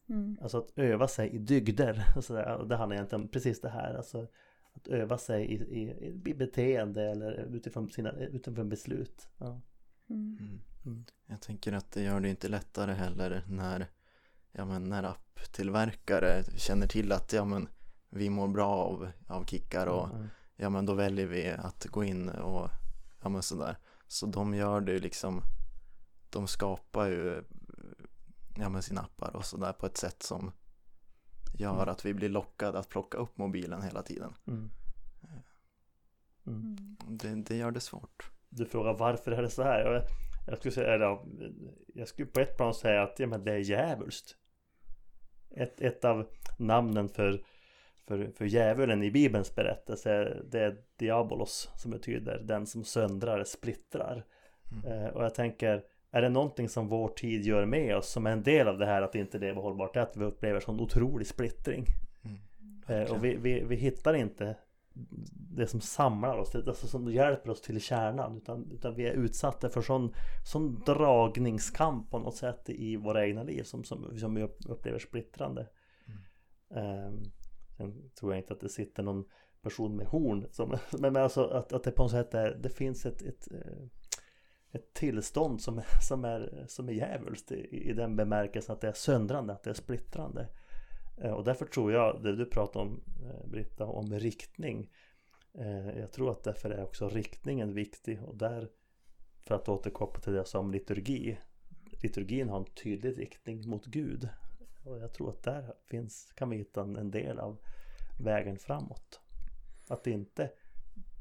[0.09, 0.37] Mm.
[0.41, 2.05] Alltså att öva sig i dygder.
[2.15, 2.33] Alltså
[2.67, 3.93] det handlar egentligen om precis det här.
[3.93, 4.27] Alltså
[4.73, 9.27] att öva sig i, i, i beteende eller utifrån, sina, utifrån beslut.
[9.37, 9.61] Ja.
[10.09, 10.37] Mm.
[10.39, 10.61] mm.
[10.85, 11.05] Mm.
[11.25, 13.87] Jag tänker att det gör det inte lättare heller när,
[14.51, 17.67] ja, men när apptillverkare känner till att ja, men,
[18.09, 20.27] vi mår bra av, av kickar och mm.
[20.55, 22.69] ja men då väljer vi att gå in och
[23.21, 23.77] ja men sådär.
[24.07, 25.41] Så de gör det liksom,
[26.29, 27.43] de skapar ju
[28.55, 30.51] ja, med sina appar och sådär på ett sätt som
[31.57, 31.89] gör mm.
[31.89, 34.33] att vi blir lockade att plocka upp mobilen hela tiden.
[34.47, 34.69] Mm.
[36.47, 36.97] Mm.
[37.07, 38.31] Det, det, gör det svårt.
[38.49, 39.79] Du frågar varför är det så här?
[39.79, 40.03] Jag,
[40.47, 41.19] jag skulle säga, eller,
[41.93, 44.35] jag skulle på ett plan säga att ja, men det är djävulskt.
[45.55, 47.45] Ett, ett av namnen för,
[48.07, 54.25] för, för djävulen i Bibelns berättelse det är Diabolos som betyder den som söndrar, splittrar.
[54.71, 54.91] Mm.
[54.91, 55.83] Eh, och jag tänker
[56.15, 58.86] är det någonting som vår tid gör med oss som är en del av det
[58.86, 61.86] här att inte leva hållbart, det är att vi upplever sån otrolig splittring.
[62.23, 62.38] Mm,
[62.88, 64.58] eh, och vi, vi, vi hittar inte
[65.56, 68.38] det som samlar oss, alltså som hjälper oss till kärnan.
[68.38, 70.13] Utan, utan vi är utsatta för sån,
[70.45, 75.67] sån dragningskamp på något sätt i våra egna liv som, som, som vi upplever splittrande.
[76.71, 77.08] Mm.
[77.08, 77.23] Um,
[77.78, 79.25] sen tror jag inte att det sitter någon
[79.62, 80.47] person med horn.
[80.51, 83.88] Som, men alltså att, att det på något sätt är, det finns ett, ett, eh,
[84.75, 88.93] ett tillstånd som, som är, som är djävulskt i, i den bemärkelsen att det är
[88.93, 90.47] söndrande, att det är splittrande.
[91.17, 94.89] Eh, och därför tror jag, det du pratar om eh, Britta, om riktning.
[95.53, 98.69] Eh, jag tror att därför är också riktningen viktig och där
[99.47, 101.38] för att återkoppla till det som liturgi
[102.01, 104.29] liturgin har en tydlig riktning mot Gud
[104.85, 107.57] och jag tror att där finns, kan vi hitta en del av
[108.19, 109.21] vägen framåt.
[109.88, 110.51] Att inte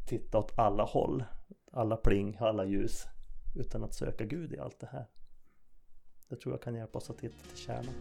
[0.07, 1.25] titta åt alla håll,
[1.73, 3.07] alla pling, alla ljus,
[3.55, 5.07] utan att söka Gud i allt det här.
[6.29, 7.95] Det tror jag kan hjälpa oss att hitta till kärnan.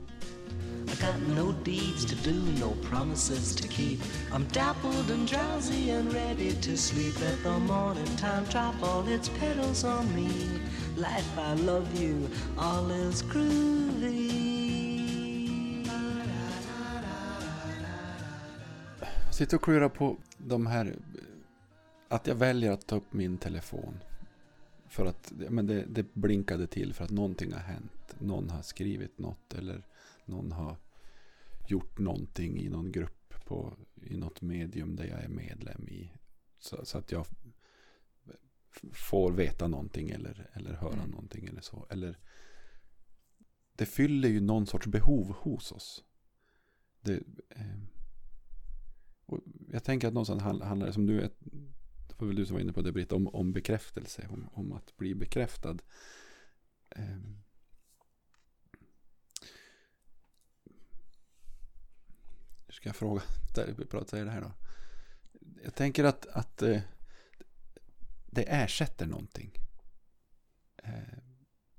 [0.87, 3.99] I got no deeds to do, no promises to keep.
[4.31, 7.19] I'm dappled and drowsy and ready to sleep.
[7.21, 10.29] Let the morning time drop all its petals on me.
[10.97, 14.53] Life, I love you, all is groovy.
[19.25, 20.95] Jag sitter och klurar på de här...
[22.09, 23.99] Att jag väljer att ta upp min telefon.
[24.93, 28.15] För att men det, det blinkade till för att någonting har hänt.
[28.19, 29.87] Någon har skrivit något eller
[30.25, 30.77] någon har
[31.67, 36.11] gjort någonting i någon grupp på, i något medium där jag är medlem i.
[36.59, 37.25] Så, så att jag
[38.91, 41.09] får veta någonting eller, eller höra mm.
[41.09, 41.87] någonting eller så.
[41.89, 42.17] Eller
[43.75, 46.03] det fyller ju någon sorts behov hos oss.
[47.01, 47.79] Det, eh,
[49.71, 51.29] jag tänker att någonstans handlar det som du,
[52.23, 54.97] var väl du som var inne på det Britt, om, om bekräftelse, om, om att
[54.97, 55.77] bli bekräftad.
[56.89, 57.17] Eh,
[62.65, 63.21] hur ska jag fråga,
[64.07, 64.51] säga det här då?
[65.63, 66.81] Jag tänker att, att eh,
[68.25, 69.51] det ersätter någonting.
[70.75, 71.19] Eh,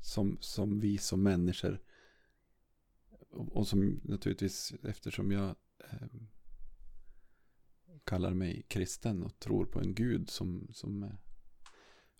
[0.01, 1.83] som, som vi som människor
[3.31, 6.09] och, och som naturligtvis eftersom jag eh,
[8.05, 11.11] kallar mig kristen och tror på en gud som, som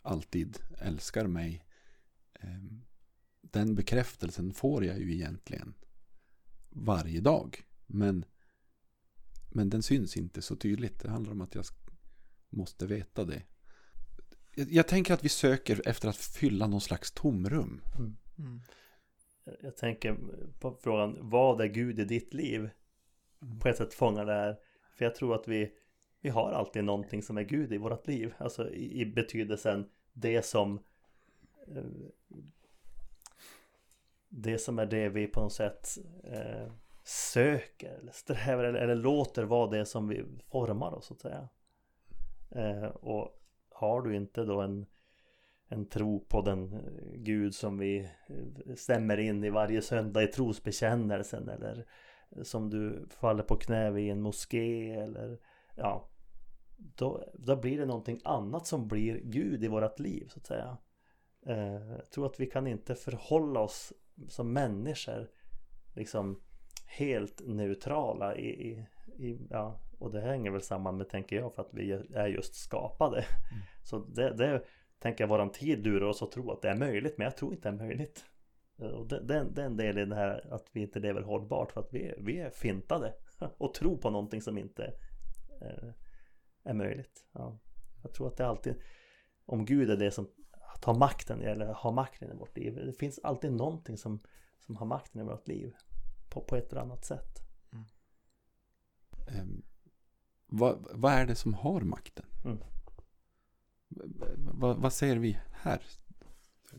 [0.03, 1.65] alltid älskar mig.
[2.41, 2.63] Eh,
[3.41, 5.75] den bekräftelsen får jag ju egentligen
[6.71, 7.65] varje dag.
[7.87, 8.25] Men,
[9.53, 11.01] men den syns inte så tydligt.
[11.01, 11.65] Det handlar om att jag
[12.51, 13.43] måste veta det.
[14.55, 17.81] Jag, jag tänker att vi söker efter att fylla någon slags tomrum.
[17.99, 18.17] Mm.
[18.39, 18.61] Mm.
[19.61, 20.19] Jag tänker
[20.61, 22.71] på frågan, vad är Gud i ditt liv?
[23.43, 23.59] Mm.
[23.59, 24.57] På ett sätt fångar det här
[24.95, 25.73] för jag tror att vi,
[26.21, 28.35] vi har alltid någonting som är Gud i vårt liv.
[28.39, 30.79] Alltså i, i betydelsen det som
[31.69, 31.85] eh,
[34.29, 36.73] det som är det vi på något sätt eh,
[37.05, 41.49] söker eller strävar eller, eller, låter vara det som vi formar oss så att säga.
[42.51, 44.87] Eh, och har du inte då en,
[45.69, 46.81] en tro på den eh,
[47.15, 51.87] Gud som vi eh, stämmer in i varje söndag i trosbekännelsen eller
[52.43, 55.39] som du faller på knä vid en moské eller
[55.75, 56.11] ja
[56.77, 60.79] då, då blir det någonting annat som blir Gud i vårt liv så att säga.
[61.47, 63.93] Eh, jag tror att vi kan inte förhålla oss
[64.29, 65.31] som människor
[65.95, 66.43] liksom
[66.87, 68.87] helt neutrala i, i,
[69.27, 72.55] i ja, och det hänger väl samman med tänker jag för att vi är just
[72.55, 73.17] skapade.
[73.17, 73.63] Mm.
[73.83, 74.65] Så det, det
[74.99, 77.53] tänker jag våran tid lurar oss att tro att det är möjligt men jag tror
[77.53, 78.25] inte det är möjligt.
[78.77, 82.39] Och det, det, det är här att vi inte lever hållbart för att vi, vi
[82.39, 83.15] är fintade
[83.59, 84.85] och tror på någonting som inte
[85.61, 85.89] eh,
[86.65, 87.25] är möjligt.
[87.33, 87.59] Ja.
[88.03, 88.75] Jag tror att det alltid,
[89.47, 90.29] om Gud är det som
[90.81, 92.75] tar makten eller har makten i vårt liv.
[92.75, 94.21] Det finns alltid någonting som,
[94.59, 95.75] som har makten i vårt liv
[96.29, 97.39] på, på ett eller annat sätt.
[97.73, 97.85] Mm.
[99.41, 99.63] Um,
[100.47, 102.27] vad, vad är det som har makten?
[102.45, 102.59] Mm.
[104.37, 105.83] Vad, vad säger vi här?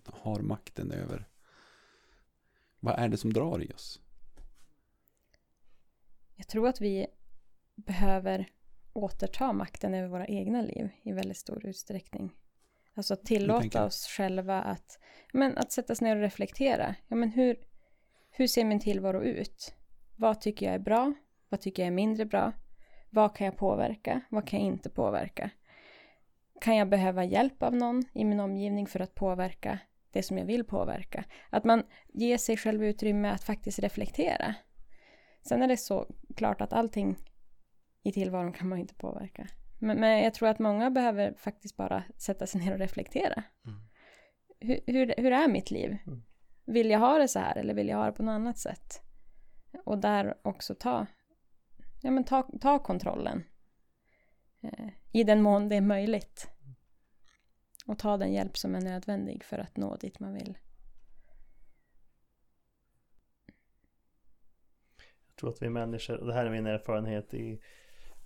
[0.06, 1.28] Har makten över
[2.86, 4.02] vad är det som drar i oss?
[6.36, 7.08] Jag tror att vi
[7.76, 8.50] behöver
[8.94, 12.32] återta makten över våra egna liv i väldigt stor utsträckning.
[12.94, 15.00] Alltså tillåta oss själva att,
[15.34, 16.96] men att sätta sig ner och reflektera.
[17.08, 17.58] Ja, men hur,
[18.32, 19.76] hur ser min tillvaro ut?
[20.16, 21.14] Vad tycker jag är bra?
[21.50, 22.54] Vad tycker jag är mindre bra?
[23.10, 24.22] Vad kan jag påverka?
[24.30, 25.50] Vad kan jag inte påverka?
[26.62, 29.80] Kan jag behöva hjälp av någon i min omgivning för att påverka
[30.16, 31.26] det som jag vill påverka.
[31.50, 34.56] Att man ger sig själv utrymme att faktiskt reflektera.
[35.42, 37.18] Sen är det så klart att allting
[38.04, 39.48] i tillvaron kan man inte påverka.
[39.80, 43.44] Men, men jag tror att många behöver faktiskt bara sätta sig ner och reflektera.
[43.66, 43.80] Mm.
[44.60, 45.98] Hur, hur, hur, är mitt liv?
[46.08, 46.24] Mm.
[46.66, 49.02] Vill jag ha det så här eller vill jag ha det på något annat sätt?
[49.84, 51.06] Och där också ta,
[52.02, 53.44] ja, men ta, ta kontrollen.
[54.64, 56.55] Eh, I den mån det är möjligt.
[57.86, 60.58] Och ta den hjälp som är nödvändig för att nå dit man vill.
[65.28, 67.62] Jag tror att vi människor, och det här är min erfarenhet i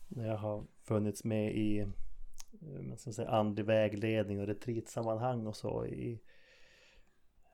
[0.07, 5.55] när jag har funnits med i eh, man ska säga, andlig vägledning och retreatsammanhang och
[5.55, 6.22] så i,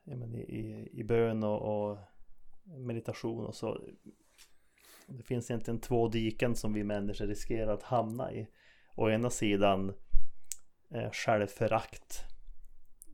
[0.04, 1.98] menar, i, i, i bön och, och,
[2.64, 3.80] meditation och så.
[5.06, 8.46] Det finns egentligen två diken som vi människor riskerar att hamna i.
[8.94, 9.94] å ena sidan
[10.90, 12.24] eh, självförakt.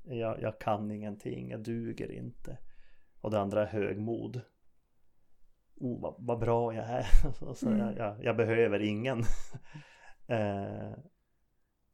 [0.05, 2.59] Jag, jag kan ingenting, jag duger inte.
[3.21, 4.41] Och det andra är högmod.
[5.77, 7.07] Oh, vad, vad bra jag är.
[7.55, 7.79] så mm.
[7.79, 9.19] jag, jag, jag, behöver ingen.
[10.27, 10.93] eh,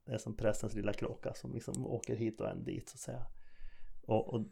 [0.05, 3.01] det är som prästens lilla kråka som liksom åker hit och en dit så att
[3.01, 3.27] säga.
[4.03, 4.47] Och, och,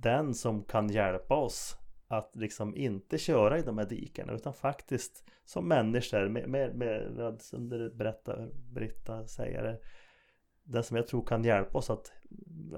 [0.00, 1.76] den som kan hjälpa oss
[2.08, 7.36] att liksom inte köra i de här dikena utan faktiskt som människor med, med, med
[7.40, 9.80] som du berättar Britta säger
[10.68, 12.12] det, som jag tror kan hjälpa oss att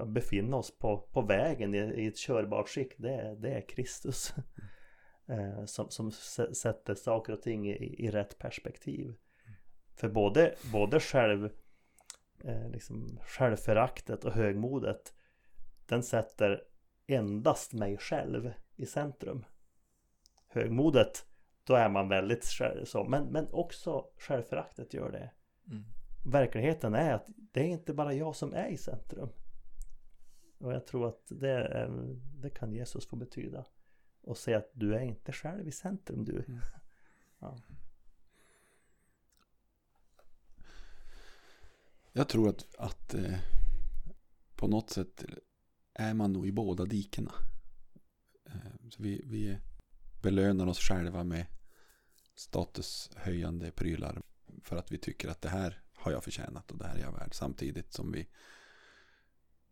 [0.05, 4.33] befinna oss på, på vägen i, i ett körbart skick det är, det är Kristus
[5.27, 6.11] eh, som, som
[6.53, 9.13] sätter saker och ting i, i rätt perspektiv
[9.95, 11.49] för både, både själv
[12.43, 15.13] eh, liksom självföraktet och högmodet
[15.85, 16.63] den sätter
[17.07, 19.45] endast mig själv i centrum.
[20.47, 21.25] Högmodet,
[21.63, 25.31] då är man väldigt själv, så, men, men också självföraktet gör det.
[25.67, 25.83] Mm.
[26.23, 29.29] Verkligheten är att det är inte bara jag som är i centrum.
[30.57, 31.89] Och jag tror att det,
[32.41, 33.65] det kan Jesus få betyda.
[34.21, 36.43] Och säga att du är inte själv i centrum du.
[36.47, 36.59] Mm.
[37.39, 37.57] Ja.
[42.13, 43.39] Jag tror att, att eh,
[44.55, 45.25] på något sätt
[45.93, 47.31] är man nog i båda dikena.
[48.45, 49.57] Eh, så vi, vi
[50.21, 51.45] belönar oss själva med
[52.35, 54.21] statushöjande prylar
[54.63, 57.11] för att vi tycker att det här har jag förtjänat och det här är jag
[57.11, 57.33] värd.
[57.33, 58.27] Samtidigt som vi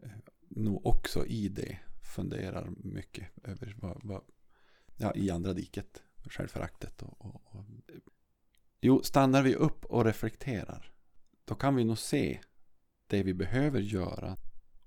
[0.03, 0.09] eh,
[0.47, 1.79] nog också i det
[2.15, 4.21] funderar mycket över vad, vad
[4.97, 7.65] ja, i andra diket, självföraktet och, och, och
[8.81, 10.93] Jo, stannar vi upp och reflekterar
[11.49, 12.39] då kan vi nog se
[13.07, 14.37] det vi behöver göra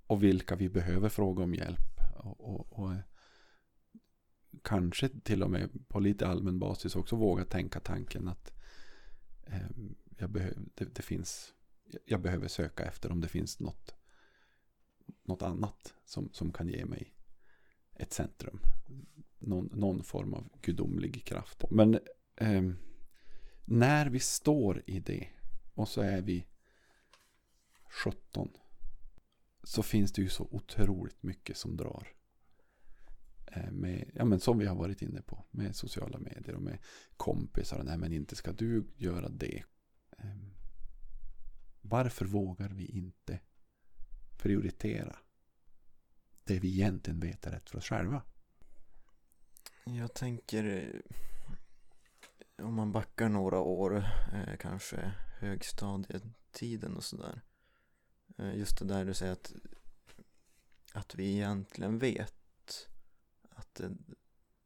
[0.07, 2.01] och vilka vi behöver fråga om hjälp.
[2.17, 2.99] Och, och, och, eh,
[4.63, 8.53] kanske till och med på lite allmän basis också våga tänka tanken att
[9.43, 9.71] eh,
[10.19, 11.55] jag behöv, det, det, finns,
[12.05, 13.95] jag behöver söka efter om det finns något,
[15.25, 17.15] något annat som, som kan ge mig
[17.95, 18.61] ett centrum.
[19.39, 21.65] Någon, någon form av gudomlig kraft.
[21.71, 21.99] Men
[22.37, 22.63] eh,
[23.65, 25.29] när vi står i det
[25.75, 26.47] och så är vi
[27.85, 28.51] 17
[29.63, 32.09] så finns det ju så otroligt mycket som drar.
[33.47, 36.79] Eh, med, ja, men som vi har varit inne på med sociala medier och med
[37.17, 37.83] kompisar.
[37.83, 39.65] Nej men inte ska du göra det.
[40.23, 40.55] Ehm,
[41.81, 43.41] varför vågar vi inte
[44.37, 45.17] prioritera
[46.45, 48.23] det vi egentligen vet är rätt för oss själva?
[49.85, 51.01] Jag tänker eh,
[52.67, 53.97] om man backar några år,
[54.33, 57.43] eh, kanske högstadietiden och sådär.
[58.39, 59.53] Eh, just det där du säger att,
[60.93, 62.89] att vi egentligen vet
[63.51, 63.81] att,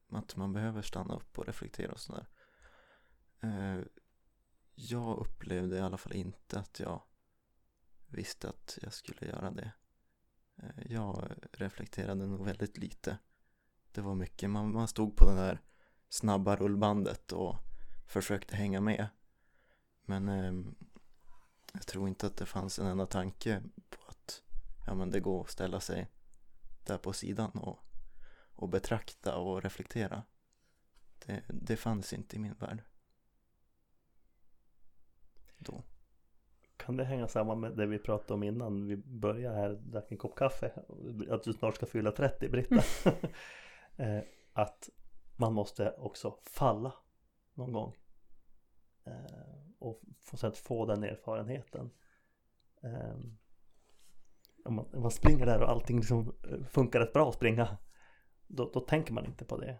[0.08, 2.26] att man behöver stanna upp och reflektera och sådär.
[4.78, 7.02] Jag upplevde i alla fall inte att jag
[8.06, 9.72] visste att jag skulle göra det.
[10.56, 13.18] Eh, jag reflekterade nog väldigt lite.
[13.92, 15.60] Det var mycket, man, man stod på det där
[16.08, 17.56] snabba rullbandet och
[18.06, 19.08] försökte hänga med.
[20.02, 20.52] Men eh,
[21.72, 24.42] jag tror inte att det fanns en enda tanke på att
[24.86, 26.10] ja, men det går att ställa sig
[26.84, 27.78] där på sidan och,
[28.54, 30.22] och betrakta och reflektera.
[31.26, 32.82] Det, det fanns inte i min värld.
[35.58, 35.84] Då.
[36.76, 40.18] Kan det hänga samman med det vi pratade om innan vi började här, drack en
[40.18, 40.72] kopp kaffe?
[41.30, 42.82] Att du snart ska fylla 30, Britta.
[43.98, 44.88] Eh, att
[45.36, 46.94] man måste också falla
[47.54, 47.94] någon gång.
[49.04, 51.90] Eh, och få, så att få den erfarenheten.
[54.64, 57.76] Om, man, man springer där och allting liksom eh, funkar rätt bra att springa
[58.46, 59.78] då, då tänker man inte på det.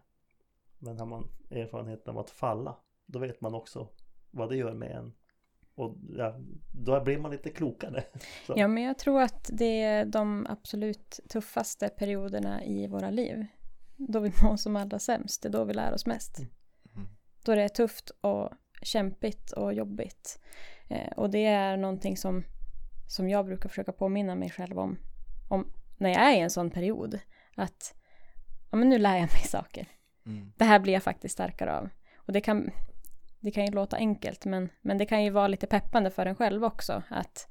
[0.79, 3.89] Men har man erfarenheten av att falla då vet man också
[4.31, 5.15] vad det gör med en.
[5.77, 6.37] Och ja,
[6.73, 8.05] då blir man lite klokare.
[8.47, 8.55] Så.
[8.57, 13.47] Ja, men jag tror att det är de absolut tuffaste perioderna i våra liv.
[13.97, 16.39] Då vi mår som allra sämst, det är då vi lär oss mest.
[16.39, 16.51] Mm.
[16.97, 17.09] mm.
[17.45, 18.51] Då det är tufft och
[18.83, 20.41] kämpigt och jobbigt.
[20.89, 22.45] Eh, och det är någonting som,
[23.09, 24.99] som jag brukar försöka påminna mig själv om,
[25.49, 27.19] om när jag är i en sån period.
[27.57, 27.95] Att
[28.71, 29.89] ja, men nu lär jag mig saker.
[30.27, 30.53] Mm.
[30.57, 31.89] Det här blir jag faktiskt starkare av.
[32.17, 32.71] Och det kan,
[33.41, 36.37] det kan ju låta enkelt men, men det kan ju vara lite peppande för en
[36.37, 37.03] själv också.
[37.09, 37.49] Att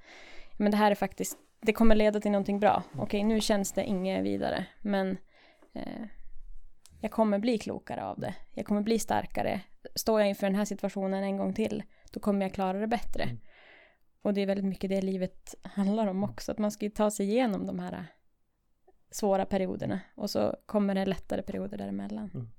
[0.57, 2.83] men det här är faktiskt, det kommer leda till någonting bra.
[2.93, 3.03] Mm.
[3.03, 4.65] Okej, nu känns det inget vidare.
[4.81, 5.17] Men
[5.73, 6.05] eh,
[7.01, 8.35] jag kommer bli klokare av det.
[8.53, 9.61] Jag kommer bli starkare
[9.95, 13.23] står jag inför den här situationen en gång till, då kommer jag klara det bättre.
[13.23, 13.37] Mm.
[14.21, 17.25] Och det är väldigt mycket det livet handlar om också, att man ska ta sig
[17.25, 18.05] igenom de här
[19.11, 22.51] svåra perioderna och så kommer det lättare perioder däremellan.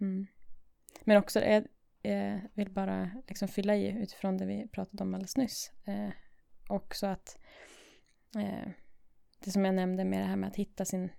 [0.00, 0.26] Mm.
[1.04, 1.64] Men också, jag,
[2.02, 5.72] eh, vill bara liksom fylla i utifrån det vi pratade om alldeles nyss.
[5.84, 6.10] Eh,
[6.68, 7.38] också att
[8.36, 8.68] eh,
[9.38, 11.10] det som jag nämnde med det här med att hitta sin...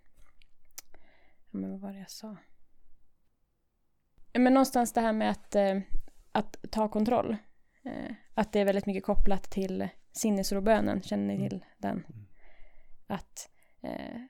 [1.52, 2.38] Ja, men vad var det jag sa?
[4.34, 5.80] Men någonstans det här med att, eh,
[6.32, 7.38] att ta kontroll.
[7.86, 11.50] Eh, att det är väldigt mycket kopplat till sinnesrobönen, känner ni mm.
[11.50, 12.06] till den?
[12.10, 12.28] Mm.
[13.08, 13.50] Att
[13.82, 14.22] eh,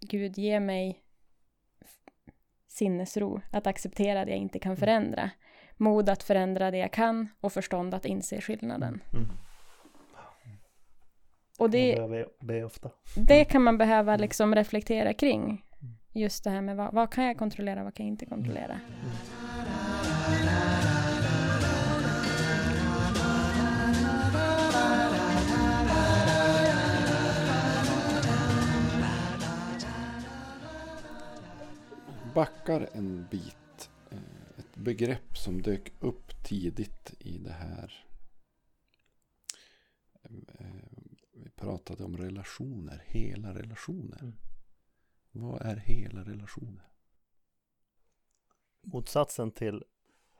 [0.00, 1.05] Gud ger mig
[2.76, 4.80] sinnesro, att acceptera det jag inte kan mm.
[4.80, 5.30] förändra.
[5.76, 9.00] Mod att förändra det jag kan och förstånd att inse skillnaden.
[9.12, 9.28] Mm.
[11.58, 12.90] Och det, be, be ofta.
[13.16, 15.62] det kan man behöva liksom reflektera kring.
[16.12, 18.64] Just det här med vad, vad kan jag kontrollera, vad kan jag inte kontrollera.
[18.72, 19.35] Mm.
[32.36, 33.90] Backar en bit.
[34.10, 34.18] Eh,
[34.58, 38.04] ett begrepp som dök upp tidigt i det här.
[40.22, 40.66] Eh,
[41.32, 44.18] vi pratade om relationer, hela relationer.
[44.20, 44.32] Mm.
[45.30, 46.88] Vad är hela relationer?
[48.80, 49.84] Motsatsen till,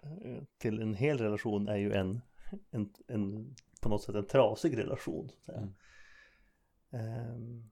[0.03, 2.21] eh, till en hel relation är ju en,
[2.71, 5.31] en, en på något sätt en trasig relation.
[5.41, 5.53] Så.
[5.53, 5.75] Mm.
[7.31, 7.71] Um,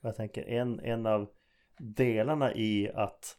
[0.00, 1.30] jag tänker en, en av
[1.78, 3.36] delarna i att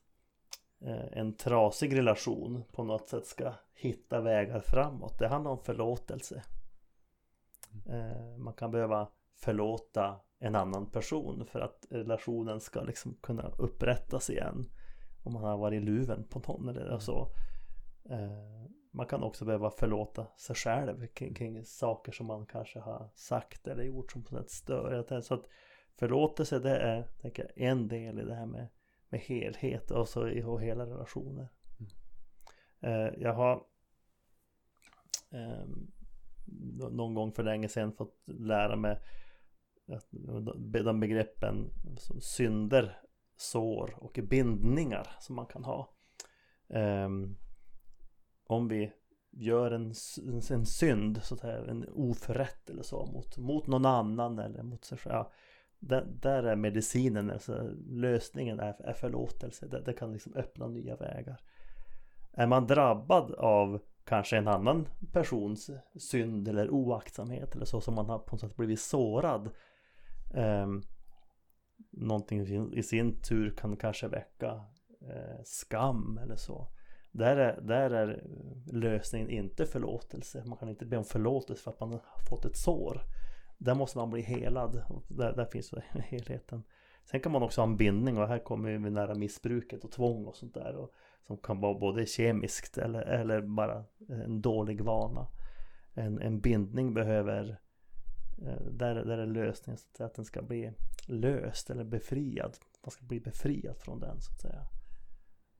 [0.81, 5.19] eh, en trasig relation på något sätt ska hitta vägar framåt.
[5.19, 6.43] Det handlar om förlåtelse.
[7.89, 14.29] Eh, man kan behöva förlåta en annan person för att relationen ska liksom kunna upprättas
[14.29, 14.69] igen.
[15.23, 17.31] Om man har varit luven på någon eller så.
[18.09, 23.09] Eh, man kan också behöva förlåta sig själv kring, kring, saker som man kanske har
[23.15, 25.21] sagt eller gjort som på något sätt stör.
[25.21, 25.45] Så att
[25.97, 28.67] förlåtelse det är tänker jag, en del i det här med,
[29.09, 31.47] med helhet och så i och hela relationer.
[31.79, 31.91] Mm.
[32.81, 33.63] Eh, jag har
[35.29, 35.65] eh,
[36.91, 38.99] någon gång för länge sedan fått lära mig
[39.87, 40.07] att
[40.85, 41.69] de begreppen
[42.19, 43.01] synder,
[43.35, 45.89] sår och bindningar som man kan ha.
[46.69, 47.09] Eh,
[48.47, 48.91] om vi
[49.31, 49.93] gör en,
[50.51, 54.85] en synd, så att säga, en oförrätt eller så mot, mot någon annan eller mot
[54.85, 55.25] sig själv
[55.79, 59.67] där, där är medicinen, alltså lösningen är, är förlåtelse.
[59.67, 61.41] Det, det kan liksom öppna nya vägar.
[62.33, 68.09] Är man drabbad av kanske en annan persons synd eller oaktsamhet eller så som man
[68.09, 69.49] har på något sätt blivit sårad.
[70.33, 70.83] Um,
[71.89, 74.61] någonting i sin tur kan kanske väcka
[75.01, 76.67] eh, skam eller så.
[77.11, 78.23] Där är, där är
[78.71, 80.43] lösningen inte förlåtelse.
[80.45, 83.01] Man kan inte be om förlåtelse för att man har fått ett sår.
[83.57, 84.83] Där måste man bli helad.
[85.07, 86.63] Där, där finns helheten.
[87.05, 90.25] Sen kan man också ha en bindning och här kommer vi nära missbruket och tvång
[90.25, 90.75] och sånt där.
[90.75, 90.93] Och,
[91.27, 95.27] som kan vara både kemiskt eller, eller bara en dålig vana.
[95.93, 97.59] En, en bindning behöver
[98.45, 100.73] eh, där, där är lösningen så att den ska bli
[101.07, 102.57] löst eller befriad.
[102.83, 104.67] Man ska bli befriad från den så att säga.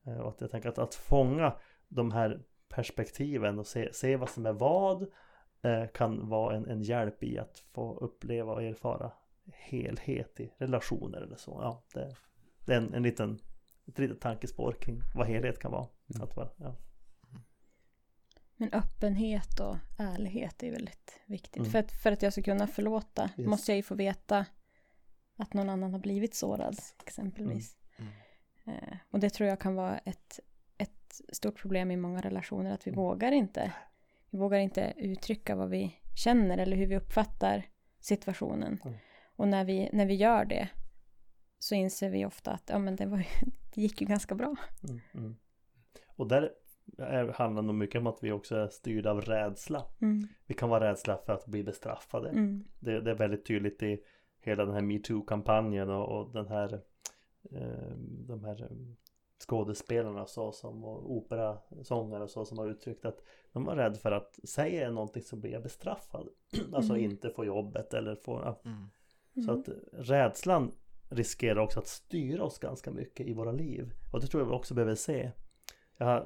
[0.05, 1.55] Eh, och att jag tänker att, att fånga
[1.87, 5.07] de här perspektiven och se, se vad som är vad
[5.93, 9.11] kan vara en, en hjälp i att få uppleva och erfara
[9.53, 11.59] helhet i relationer eller så.
[11.61, 12.15] Ja, det,
[12.65, 13.39] det är en, en liten,
[13.87, 15.87] ett litet tankespår kring vad helhet kan vara.
[16.09, 16.23] Mm.
[16.23, 16.75] Att vara ja.
[18.57, 21.59] Men öppenhet och ärlighet är väldigt viktigt.
[21.59, 21.71] Mm.
[21.71, 23.47] För, att, för att jag ska kunna förlåta yes.
[23.47, 24.45] måste jag ju få veta
[25.37, 27.77] att någon annan har blivit sårad exempelvis.
[27.97, 28.11] Mm.
[28.65, 28.79] Mm.
[28.79, 30.39] Eh, och det tror jag kan vara ett,
[30.77, 33.03] ett stort problem i många relationer att vi mm.
[33.03, 33.73] vågar inte
[34.29, 37.63] vi vågar inte uttrycka vad vi känner eller hur vi uppfattar
[37.99, 38.79] situationen.
[38.85, 38.97] Mm.
[39.35, 40.69] Och när vi, när vi gör det
[41.59, 43.17] så inser vi ofta att ja, men det, var,
[43.75, 44.55] det gick ju ganska bra.
[44.89, 45.35] Mm, mm.
[46.15, 46.51] Och där
[46.97, 49.85] är, handlar nog mycket om att vi också är styrda av rädsla.
[50.01, 50.27] Mm.
[50.45, 52.29] Vi kan vara rädsla för att bli bestraffade.
[52.29, 52.63] Mm.
[52.79, 54.03] Det, det, är väldigt tydligt i
[54.39, 56.73] hela den här metoo-kampanjen och, och den här
[57.51, 57.97] eh,
[58.27, 58.69] de här
[59.39, 63.23] skådespelarna så som och operasångare och så som har uttryckt att
[63.53, 66.29] de var rädda för att säger jag någonting så blir jag bestraffad.
[66.73, 67.11] alltså mm.
[67.11, 68.41] inte få jobbet eller få...
[68.45, 68.61] Ja.
[68.65, 68.89] Mm.
[69.45, 70.71] Så att rädslan
[71.09, 73.93] riskerar också att styra oss ganska mycket i våra liv.
[74.13, 75.31] Och det tror jag vi också behöver se.
[75.97, 76.23] Jag,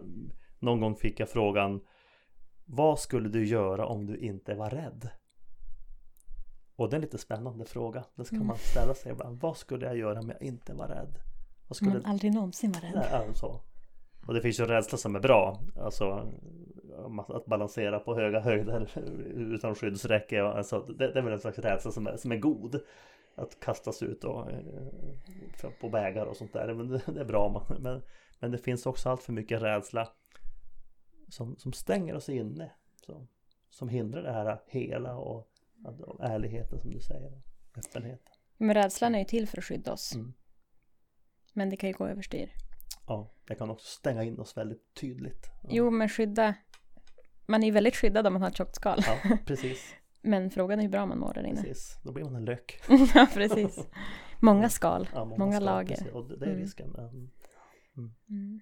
[0.59, 1.82] någon gång fick jag frågan
[2.66, 5.09] Vad skulle du göra om du inte var rädd?
[6.76, 8.05] Och det är en lite spännande fråga.
[8.16, 8.47] Det ska mm.
[8.47, 9.41] man ställa sig ibland.
[9.41, 11.30] Vad skulle jag göra om jag inte var rädd?
[11.76, 11.91] Skulle...
[11.91, 12.91] Man aldrig någonsin vara rädd.
[12.95, 13.59] Nej, alltså.
[14.28, 15.59] Och det finns ju rädsla som är bra.
[15.80, 16.32] Alltså
[17.28, 18.91] att balansera på höga höjder
[19.36, 20.43] utan skyddsräcke.
[20.43, 22.82] Alltså, det, det är väl en slags rädsla som är, som är god.
[23.36, 26.74] Att kastas ut och, eh, på vägar och sånt där.
[26.74, 27.65] Men det, det är bra.
[27.80, 28.01] Men,
[28.39, 30.09] men det finns också allt för mycket rädsla
[31.30, 32.72] som, som stänger oss inne.
[33.05, 33.28] Som,
[33.69, 35.47] som hindrar det här hela och,
[35.84, 37.41] och ärligheten som du säger.
[37.78, 38.34] Öppenheten.
[38.57, 40.15] Men rädslan är ju till för att skydda oss.
[40.15, 40.34] Mm.
[41.53, 42.53] Men det kan ju gå överstyr.
[43.07, 45.47] Ja, det kan också stänga in oss väldigt tydligt.
[45.63, 45.69] Ja.
[45.71, 46.53] Jo, men skydda.
[47.45, 49.03] Man är ju väldigt skyddad om man har ett tjockt skal.
[49.05, 49.93] Ja, precis.
[50.21, 51.61] men frågan är hur bra man mår där inne.
[51.61, 52.81] Precis, då blir man en lök.
[53.15, 53.87] ja, precis.
[54.41, 55.95] Många skal, Ja, många, skal, lager.
[55.95, 56.13] precis.
[56.13, 56.59] Och det, är Mm.
[56.61, 56.95] risken.
[56.95, 57.29] Mm.
[58.29, 58.59] Mm.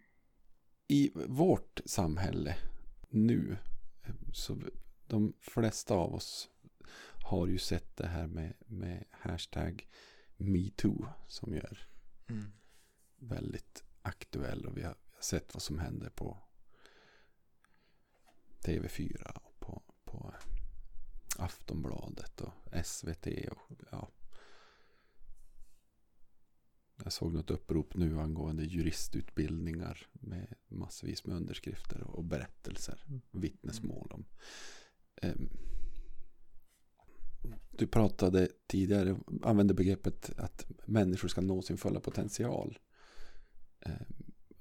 [0.88, 2.56] I vårt samhälle
[3.10, 3.58] nu,
[4.34, 4.58] så
[5.08, 6.50] de flesta av oss
[7.24, 9.88] har ju sett det här med, med hashtag
[10.38, 11.88] metoo som är
[12.30, 12.52] Mm.
[13.20, 16.38] Väldigt aktuell och vi har, vi har sett vad som händer på
[18.64, 20.34] TV4 och på, på
[21.38, 22.54] Aftonbladet och
[22.86, 24.10] SVT och ja.
[27.04, 33.22] Jag såg något upprop nu angående juristutbildningar med massvis med underskrifter och berättelser, Mm.
[33.32, 34.26] vittnesmål om.
[35.22, 35.50] Ehm,
[37.72, 42.80] Du pratade tidigare, använde begreppet att människor ska nå sin fulla potential.
[43.82, 44.06] Ehm,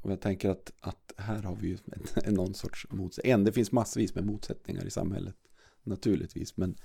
[0.01, 1.79] Och jag tänker att, att här har vi ju
[2.33, 3.45] någon sorts motsättning.
[3.45, 5.37] Det finns massvis med motsättningar i samhället.
[5.83, 6.57] Naturligtvis.
[6.57, 6.77] Men,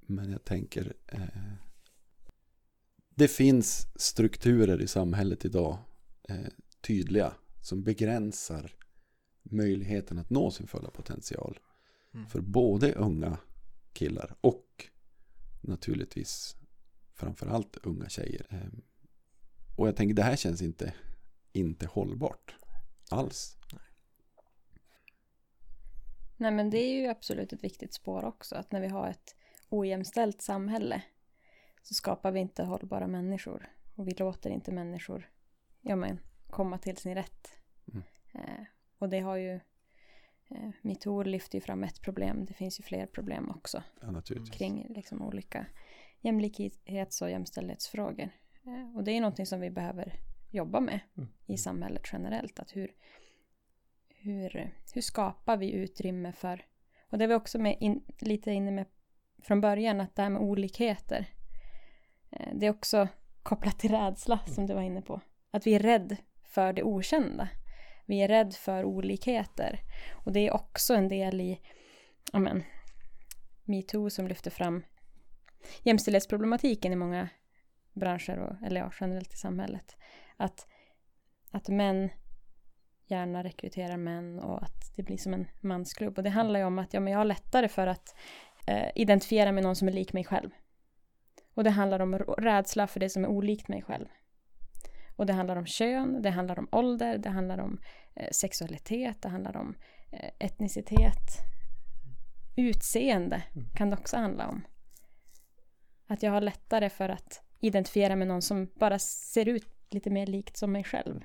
[0.00, 0.94] men jag tänker.
[1.06, 1.52] Eh,
[3.14, 5.78] det finns strukturer i samhället idag.
[6.28, 6.46] Eh,
[6.80, 7.32] tydliga.
[7.62, 8.74] Som begränsar
[9.42, 11.58] möjligheten att nå sin fulla potential.
[12.14, 12.26] Mm.
[12.28, 13.38] För både unga
[13.92, 14.86] killar och
[15.60, 16.56] naturligtvis
[17.14, 18.46] framförallt unga tjejer.
[18.50, 18.82] Ehm,
[19.76, 20.94] Och jag tänker det här känns inte,
[21.52, 22.54] inte hållbart
[23.10, 23.56] alls.
[26.36, 28.56] Nej men det är ju absolut ett viktigt spår också.
[28.56, 29.36] Att när vi har ett
[29.68, 31.02] ojämställt samhälle
[31.82, 33.68] så skapar vi inte hållbara människor.
[33.94, 35.30] Och vi låter inte människor
[35.80, 37.48] ja, men, komma till sin rätt.
[37.92, 38.02] Mm.
[38.32, 38.64] Eh,
[38.98, 39.54] och det har ju
[40.48, 42.44] eh, Metoo lyfter ju fram ett problem.
[42.44, 44.22] Det finns ju fler problem också Ja,
[44.52, 45.66] kring liksom, olika
[46.20, 48.30] jämlikhets och jämställdhetsfrågor.
[48.64, 51.28] Eh, och det är någonting som vi behöver jobba med Mm.
[51.46, 52.58] i samhället generellt.
[52.58, 52.92] Att hur,
[54.08, 56.64] hur, hur skapar vi utrymme för...
[57.10, 58.86] Och det var också med in, lite inne med
[59.42, 61.26] från början, att det här med olikheter.
[62.30, 63.08] eh, Det är också
[63.42, 65.20] kopplat till rädsla som du var inne på.
[65.50, 67.48] Att vi är rädd för det okända.
[68.06, 69.80] Vi är rädd för olikheter.
[70.24, 71.60] Och det är också en del i
[72.32, 72.62] ja men,
[73.64, 74.82] metoo som lyfter fram
[75.82, 77.28] jämställdhetsproblematiken i många
[77.92, 79.96] branscher, och, eller ja, generellt i samhället.
[80.40, 80.66] Att,
[81.50, 82.10] att män
[83.06, 86.18] gärna rekryterar män och att det blir som en mansklubb.
[86.18, 88.14] Och det handlar ju om att ja, men jag har lättare för att
[88.66, 90.50] eh, identifiera med någon som är lik mig själv.
[91.54, 94.06] Och det handlar om rädsla för det som är olikt mig själv.
[95.16, 97.80] Och det handlar om kön, det handlar om ålder, det handlar om
[98.14, 99.74] eh, sexualitet, det handlar om
[100.12, 101.38] eh, etnicitet.
[102.56, 103.42] Utseende
[103.74, 104.66] kan det också handla om.
[106.06, 110.26] Att jag har lättare för att identifiera med någon som bara ser ut lite mer
[110.26, 111.20] likt som mig själv.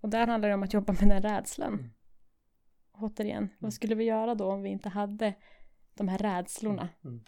[0.00, 1.72] Och där handlar det om att jobba med den rädslan.
[1.74, 1.90] Mm.
[2.92, 5.34] Återigen, vad skulle vi göra då om vi inte hade
[5.94, 6.88] de här rädslorna?
[7.04, 7.24] Mm.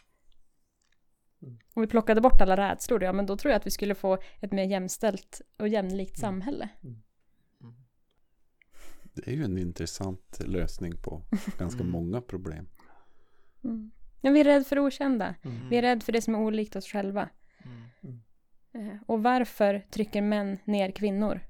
[1.74, 4.18] Om vi plockade bort alla rädslor, ja men då tror jag att vi skulle få
[4.40, 6.20] ett mer jämställt och jämlikt Mm.
[6.30, 6.68] samhälle.
[9.02, 11.22] Det är ju en intressant lösning på
[11.58, 11.92] ganska Mm.
[11.92, 12.68] många problem.
[13.64, 13.90] Mm.
[14.20, 15.34] Ja, vi är rädda för det okända.
[15.42, 15.68] Mm.
[15.68, 17.28] Vi är rädda för det som är olikt oss själva.
[19.08, 19.14] Mm.
[19.16, 21.40] Och varför trycker män ner kvinnor?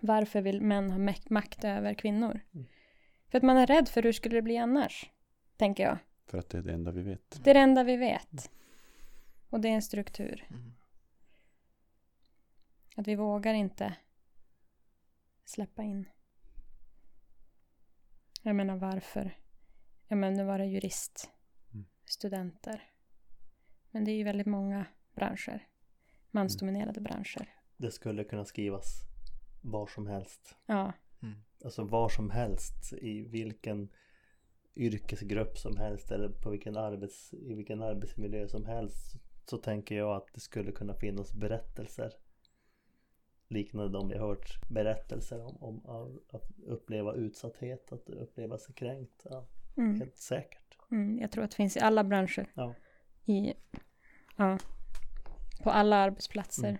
[0.00, 2.40] Varför vill män ha mak- makt över kvinnor?
[2.54, 2.66] Mm.
[3.28, 5.10] För att man är rädd för hur skulle det bli annars?
[5.56, 5.98] Tänker jag.
[6.26, 7.44] För att det är det enda vi vet.
[7.44, 8.50] Det är det enda vi vet.
[9.50, 10.46] Och det är en struktur.
[10.50, 10.72] Mm.
[12.96, 13.96] Att vi vågar inte
[15.44, 16.08] släppa in.
[18.42, 19.36] Jag menar varför?
[20.08, 21.30] Jag menar nu var det jurist,
[21.72, 21.86] Mm.
[22.04, 22.82] studenter.
[23.90, 25.66] Men det är ju väldigt många branscher.
[26.30, 27.48] Mansdominerade branscher.
[27.76, 29.02] Det skulle kunna skrivas
[29.60, 30.56] var som helst.
[30.66, 31.34] Ja, Mm.
[31.64, 33.88] Alltså var som helst i vilken
[34.76, 39.16] yrkesgrupp som helst eller på vilken arbets, i vilken arbetsmiljö som helst
[39.46, 42.12] så tänker jag att det skulle kunna finnas berättelser
[43.48, 48.74] liknande de vi har hört berättelser om, om av- att uppleva utsatthet, att uppleva sig
[48.74, 49.26] kränkt.
[49.30, 50.00] Ja, mm.
[50.00, 50.76] helt säkert.
[50.90, 51.18] Mm.
[51.18, 52.46] jag tror att det finns i alla branscher.
[52.54, 52.74] Ja.
[53.24, 53.54] I,
[54.36, 54.58] ja,
[55.62, 56.78] på alla arbetsplatser.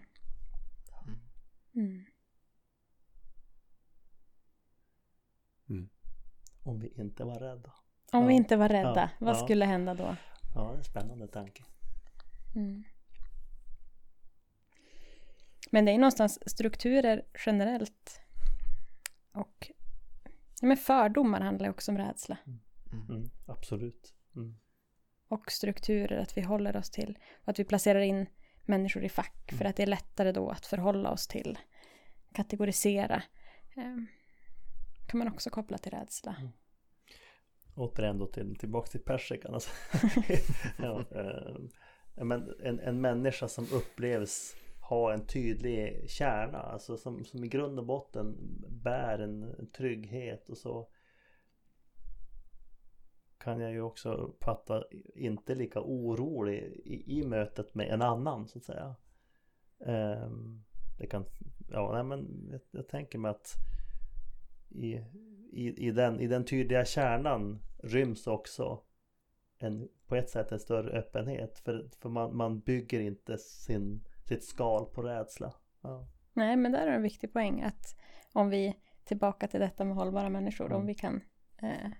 [1.74, 2.04] Mm.
[5.68, 5.88] Mm.
[6.62, 7.72] Om vi inte var rädda.
[8.12, 8.36] Om vi Ja.
[8.36, 9.24] inte var rädda, Ja.
[9.26, 9.40] vad Ja.
[9.44, 10.16] skulle hända då?
[10.54, 11.64] Ja, det är en spännande tanke.
[12.54, 12.84] Mm.
[15.70, 18.20] Men det är någonstans strukturer generellt
[19.32, 19.70] och
[20.60, 22.38] ja, men fördomar handlar också om rädsla.
[22.46, 22.60] Mm.
[23.10, 24.14] Mm, absolut.
[24.36, 24.56] Mm.
[25.28, 27.18] Och strukturer, att vi håller oss till.
[27.42, 28.26] Och att vi placerar in
[28.70, 29.42] människor i fack.
[29.48, 29.70] För Mm.
[29.70, 31.58] att det är lättare då att förhålla oss till.
[32.34, 33.22] Kategorisera.
[33.76, 34.06] Ehm,
[35.08, 36.36] kan man också koppla till rädsla.
[37.74, 39.54] Återigen då till, tillbaks till persikan.
[39.54, 39.70] Alltså.
[40.78, 41.56] ja, eh,
[42.24, 46.58] men en, en människa som upplevs ha en tydlig kärna.
[46.58, 48.36] Alltså som, som i grund och botten
[48.82, 50.88] bär en trygghet och så.
[53.40, 54.84] Kan jag ju också uppfatta
[55.14, 58.94] inte lika orolig i, i mötet med en annan så att säga.
[59.86, 60.64] Ehm,
[60.98, 61.24] det kan,
[61.68, 63.54] ja nej men jag, jag tänker mig att
[64.68, 64.92] i,
[65.52, 68.82] i, i, den, i den tydliga kärnan ryms också
[69.58, 71.58] en, på ett sätt en större öppenhet.
[71.58, 75.54] För, för man, man bygger inte sin, sitt skal på rädsla.
[75.80, 76.08] Ja.
[76.32, 77.62] Nej, men där är en viktig poäng.
[77.62, 77.96] Att
[78.32, 80.66] om vi, tillbaka till detta med hållbara människor.
[80.66, 80.76] Mm.
[80.76, 81.22] Om vi kan
[81.62, 81.90] eh,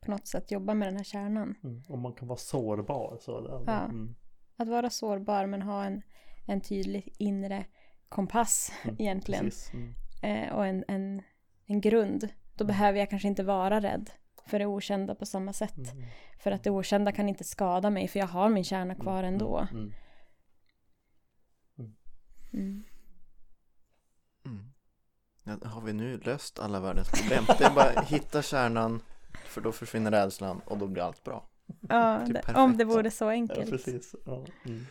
[0.00, 1.54] på något sätt jobba med den här kärnan.
[1.64, 1.82] Mm.
[1.88, 3.18] Och man kan vara sårbar.
[3.20, 3.84] Så, det- Ja.
[3.84, 4.14] mm.
[4.56, 6.02] Att vara sårbar men ha en,
[6.46, 7.64] en tydlig inre
[8.08, 9.50] kompass Mm, egentligen.
[9.72, 9.94] Mm.
[10.22, 11.22] eh, och en, en,
[11.66, 12.28] en grund.
[12.54, 14.10] Då behöver jag kanske inte vara rädd
[14.46, 15.76] för det okända på samma sätt.
[15.92, 16.04] Mm.
[16.38, 19.66] För att det okända kan inte skada mig för jag har min kärna kvar ändå.
[19.72, 19.92] Mm.
[22.52, 22.84] Mm.
[24.44, 24.72] Mm.
[25.44, 27.44] Ja, har vi nu löst alla världens problem?
[27.58, 29.02] Det är bara att hitta kärnan
[29.44, 31.48] för då försvinner rädslan och då blir allt bra.
[31.88, 32.90] Ja, Typ det, perfekt om det så.
[32.90, 33.70] vore så Ja, enkelt.
[33.70, 34.14] precis.
[34.26, 34.44] Ja.
[34.66, 34.86] Mm.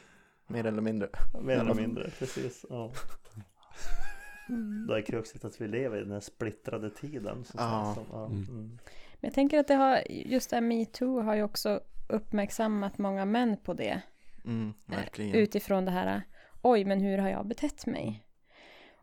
[0.48, 1.10] Mer eller mindre.
[1.42, 2.66] Mer eller mindre, precis.
[2.70, 2.92] Ja.
[4.50, 4.86] Mm.
[4.88, 7.44] Då är kruxet att vi lever i den här splittrade tiden.
[7.46, 7.94] Så Ja.
[7.96, 8.26] Som, ja.
[8.26, 8.44] Mm.
[8.50, 8.70] Mm.
[9.22, 11.80] Men jag tänker att det har, just det här metoo har ju också
[12.10, 14.02] uppmärksammat många män på det.
[14.46, 15.36] Mm, Eh, verkligen.
[15.36, 16.22] Utifrån det här,
[16.62, 18.26] oj men hur har jag betett mig?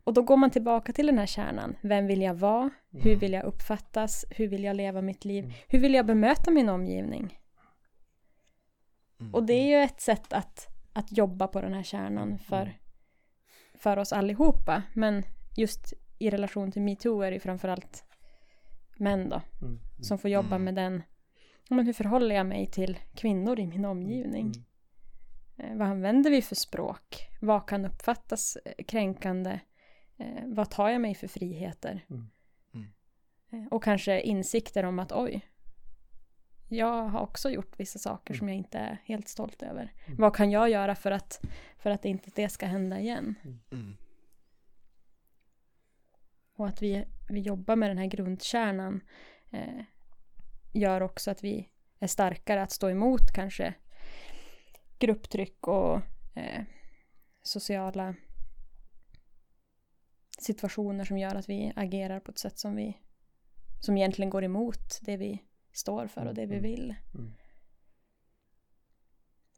[0.07, 1.77] Och då går man tillbaka till den här kärnan.
[1.83, 2.71] Vem vill jag vara?
[2.91, 4.25] Hur vill jag uppfattas?
[4.31, 5.45] Hur vill jag leva mitt liv?
[5.45, 5.57] Mm.
[5.69, 7.39] Hur vill jag bemöta min omgivning?
[9.21, 9.35] Mm.
[9.35, 12.79] Och det är ju ett sätt att, att jobba på den här kärnan för,
[13.75, 14.83] för oss allihopa.
[14.95, 15.23] Men
[15.57, 18.05] just i relation till metoo är det ju framförallt
[18.97, 19.43] män då.
[19.63, 19.81] Mm.
[20.01, 20.65] Som får jobba Mm.
[20.65, 21.03] med den.
[21.71, 24.53] Men hur förhåller jag mig till kvinnor i min omgivning?
[25.59, 25.73] Mm.
[25.73, 27.29] Eh, vad använder vi för språk?
[27.41, 29.61] Vad kan uppfattas eh, kränkande?
[30.17, 32.05] Eh, vad tar jag mig för friheter?
[32.11, 32.31] Mm.
[32.75, 32.87] Mm.
[33.51, 35.47] Eh, och kanske insikter om att oj,
[36.69, 39.93] jag har också gjort vissa saker som jag inte är helt stolt över.
[40.07, 40.19] Mm.
[40.19, 41.41] Vad kan jag göra för att,
[41.79, 43.35] för att inte det ska hända igen?
[43.73, 43.97] Mm.
[46.57, 49.01] Och att vi, vi jobbar med den här grundkärnan
[49.51, 49.83] eh,
[50.73, 53.75] gör också att vi är starkare att stå emot kanske
[54.99, 56.01] grupptryck och
[56.35, 56.63] eh,
[57.43, 58.15] sociala
[60.39, 62.99] situationer som gör att vi agerar på ett sätt som vi
[63.81, 66.63] som egentligen går emot det vi står för och det vi Mm.
[66.63, 66.95] vill.
[67.15, 67.33] Mm.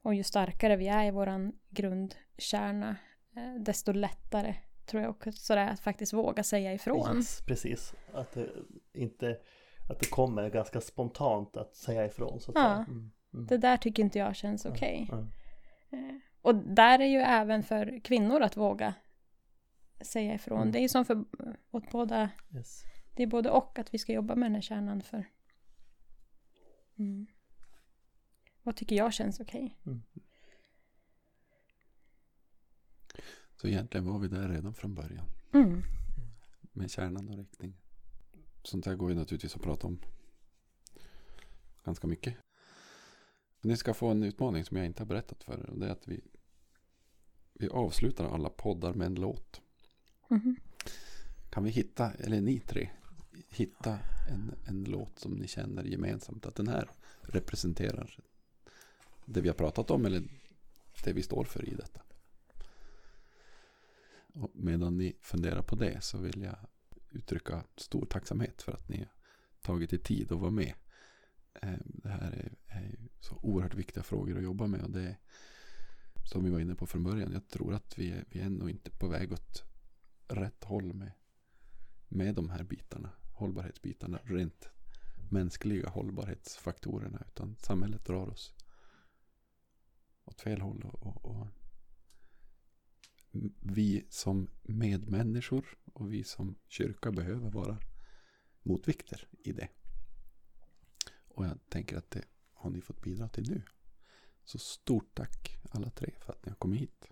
[0.03, 2.97] Och ju starkare vi är i våran grundkärna
[3.37, 4.55] eh, desto lättare
[4.87, 7.16] tror jag också det är att faktiskt våga säga ifrån.
[7.16, 7.95] Yes, precis.
[8.12, 8.51] Att det
[8.93, 9.39] inte
[9.91, 12.41] att det kommer ganska spontant att säga ifrån.
[12.41, 12.74] Så att Ja.
[12.76, 13.11] Mm.
[13.35, 13.47] Mm.
[13.47, 15.09] Det där tycker inte jag känns okej.
[15.11, 15.18] Ja.
[15.91, 18.95] Eh, Och där är ju även för kvinnor att våga
[20.01, 20.61] säga ifrån.
[20.61, 20.72] Mm.
[20.72, 21.24] Det är ju som för
[21.70, 22.82] åt båda, Yes.
[23.14, 25.24] det är både och att vi ska jobba med den här kärnan för.
[26.96, 27.26] Mm.
[28.62, 29.76] Vad tycker jag känns okej?
[33.57, 35.26] Så egentligen var vi där redan från början.
[35.53, 35.82] Mm.
[36.72, 37.74] Med kärnan och riktning.
[38.62, 39.99] Sånt här går ju naturligtvis att prata om.
[41.84, 42.36] Ganska mycket.
[43.61, 45.70] Ni ska få en utmaning som jag inte har berättat för er.
[45.76, 46.20] Det är att vi,
[47.53, 49.61] vi avslutar alla poddar med en låt.
[50.29, 50.57] Mhm.
[51.51, 52.91] Kan vi hitta, eller ni tre,
[53.49, 53.99] hitta
[54.29, 58.20] en, en låt som ni känner gemensamt att den här representerar
[59.24, 60.22] det vi har pratat om eller
[61.05, 62.01] det vi står för i detta.
[64.35, 66.57] Och medan ni funderar på det så vill jag
[67.11, 69.09] uttrycka stor tacksamhet för att ni har
[69.62, 70.74] tagit er tid att vara med.
[71.62, 75.16] Ehm, det här är, är så oerhört viktiga frågor att jobba med och det är
[76.24, 77.33] som vi var inne på från början.
[77.33, 79.62] Jag tror att vi är, vi är nog inte på väg åt
[80.29, 81.12] rätt håll med,
[82.09, 83.11] med de här bitarna.
[83.33, 84.68] Hållbarhetsbitarna, rent
[85.31, 87.24] mänskliga hållbarhetsfaktorerna.
[87.29, 88.55] Utan samhället drar oss
[90.24, 90.83] åt fel håll.
[90.83, 91.47] Och, och, och
[93.61, 97.79] vi som medmänniskor och vi som kyrka behöver vara
[98.62, 99.68] motvikter i det.
[101.29, 103.62] Och jag tänker att det har ni fått bidra till nu.
[104.45, 107.09] Så stort tack alla tre för att ni har kommit hit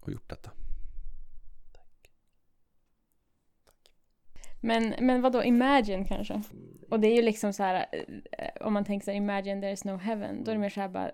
[0.00, 0.65] och gjort detta.
[4.66, 6.42] Men, men vad då imagine kanske?
[6.90, 7.86] Och det är ju liksom så här,
[8.38, 10.68] eh, om man tänker så här, imagine there is no heaven, då är det mer
[10.70, 11.10] så här bara,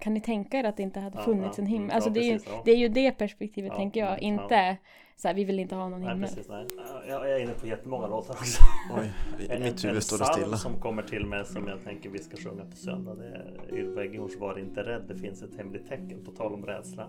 [0.00, 1.84] kan ni tänka er att det inte hade funnits ja, en himmel?
[1.84, 2.62] mm, Alltså ja, det, är ju, ja.
[2.64, 4.76] det är ju det perspektivet Ja, tänker jag, mm, inte
[5.16, 6.28] så här, vi vill inte ha någon Nej, himmel.
[6.28, 6.66] precis, nej.
[7.08, 8.62] Jag är inne på jättemånga låtar också.
[8.98, 9.12] Oj,
[9.50, 10.56] En, mitt en huvud står psalm stilla.
[10.56, 13.14] som kommer till mig som jag tänker vi ska sjunga på söndag.
[13.14, 16.66] Det är Ylva Eggehorns Var inte rädd, det finns ett hemligt tecken på tal om
[16.66, 17.08] rädsla.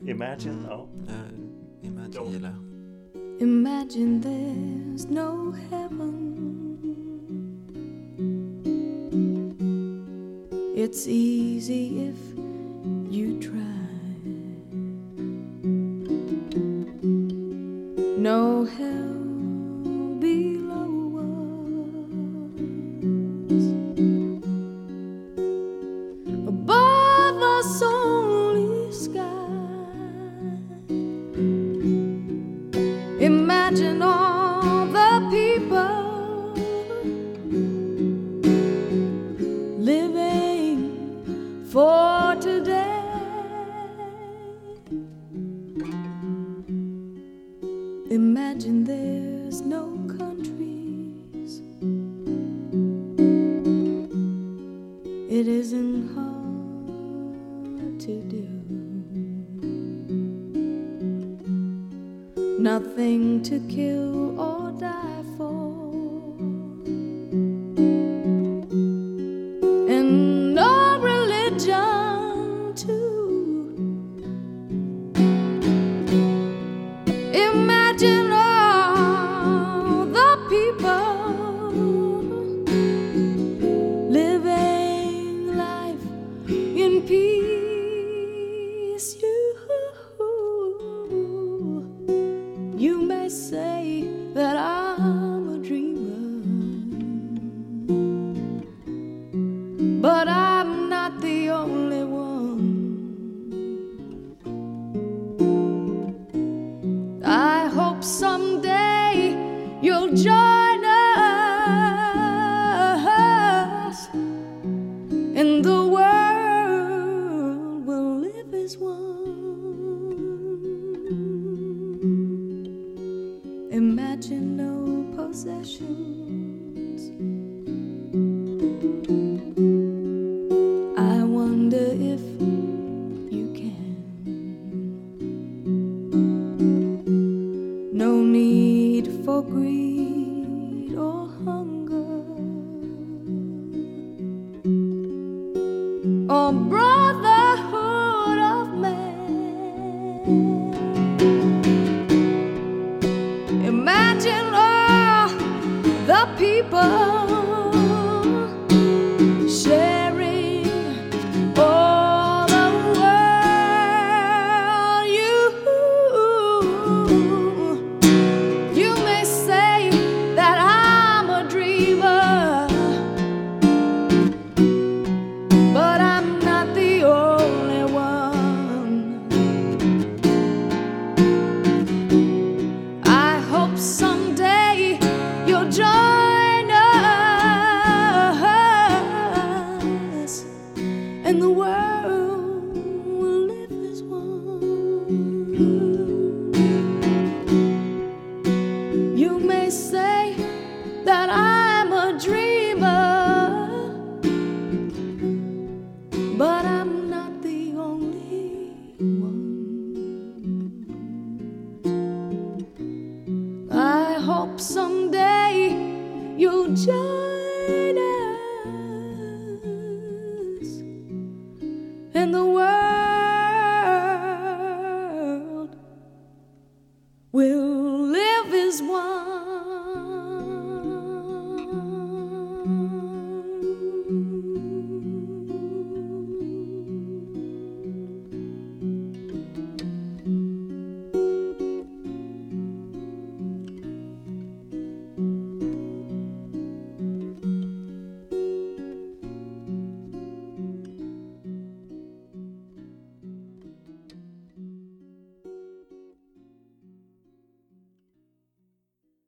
[0.00, 0.64] Imagine, Mm.
[0.68, 0.86] ja.
[1.08, 2.71] Eh, Imagine gillar jag.
[3.42, 6.12] Imagine there's no heaven.
[10.76, 12.20] It's easy if
[13.12, 13.58] you try.
[18.16, 19.11] No hell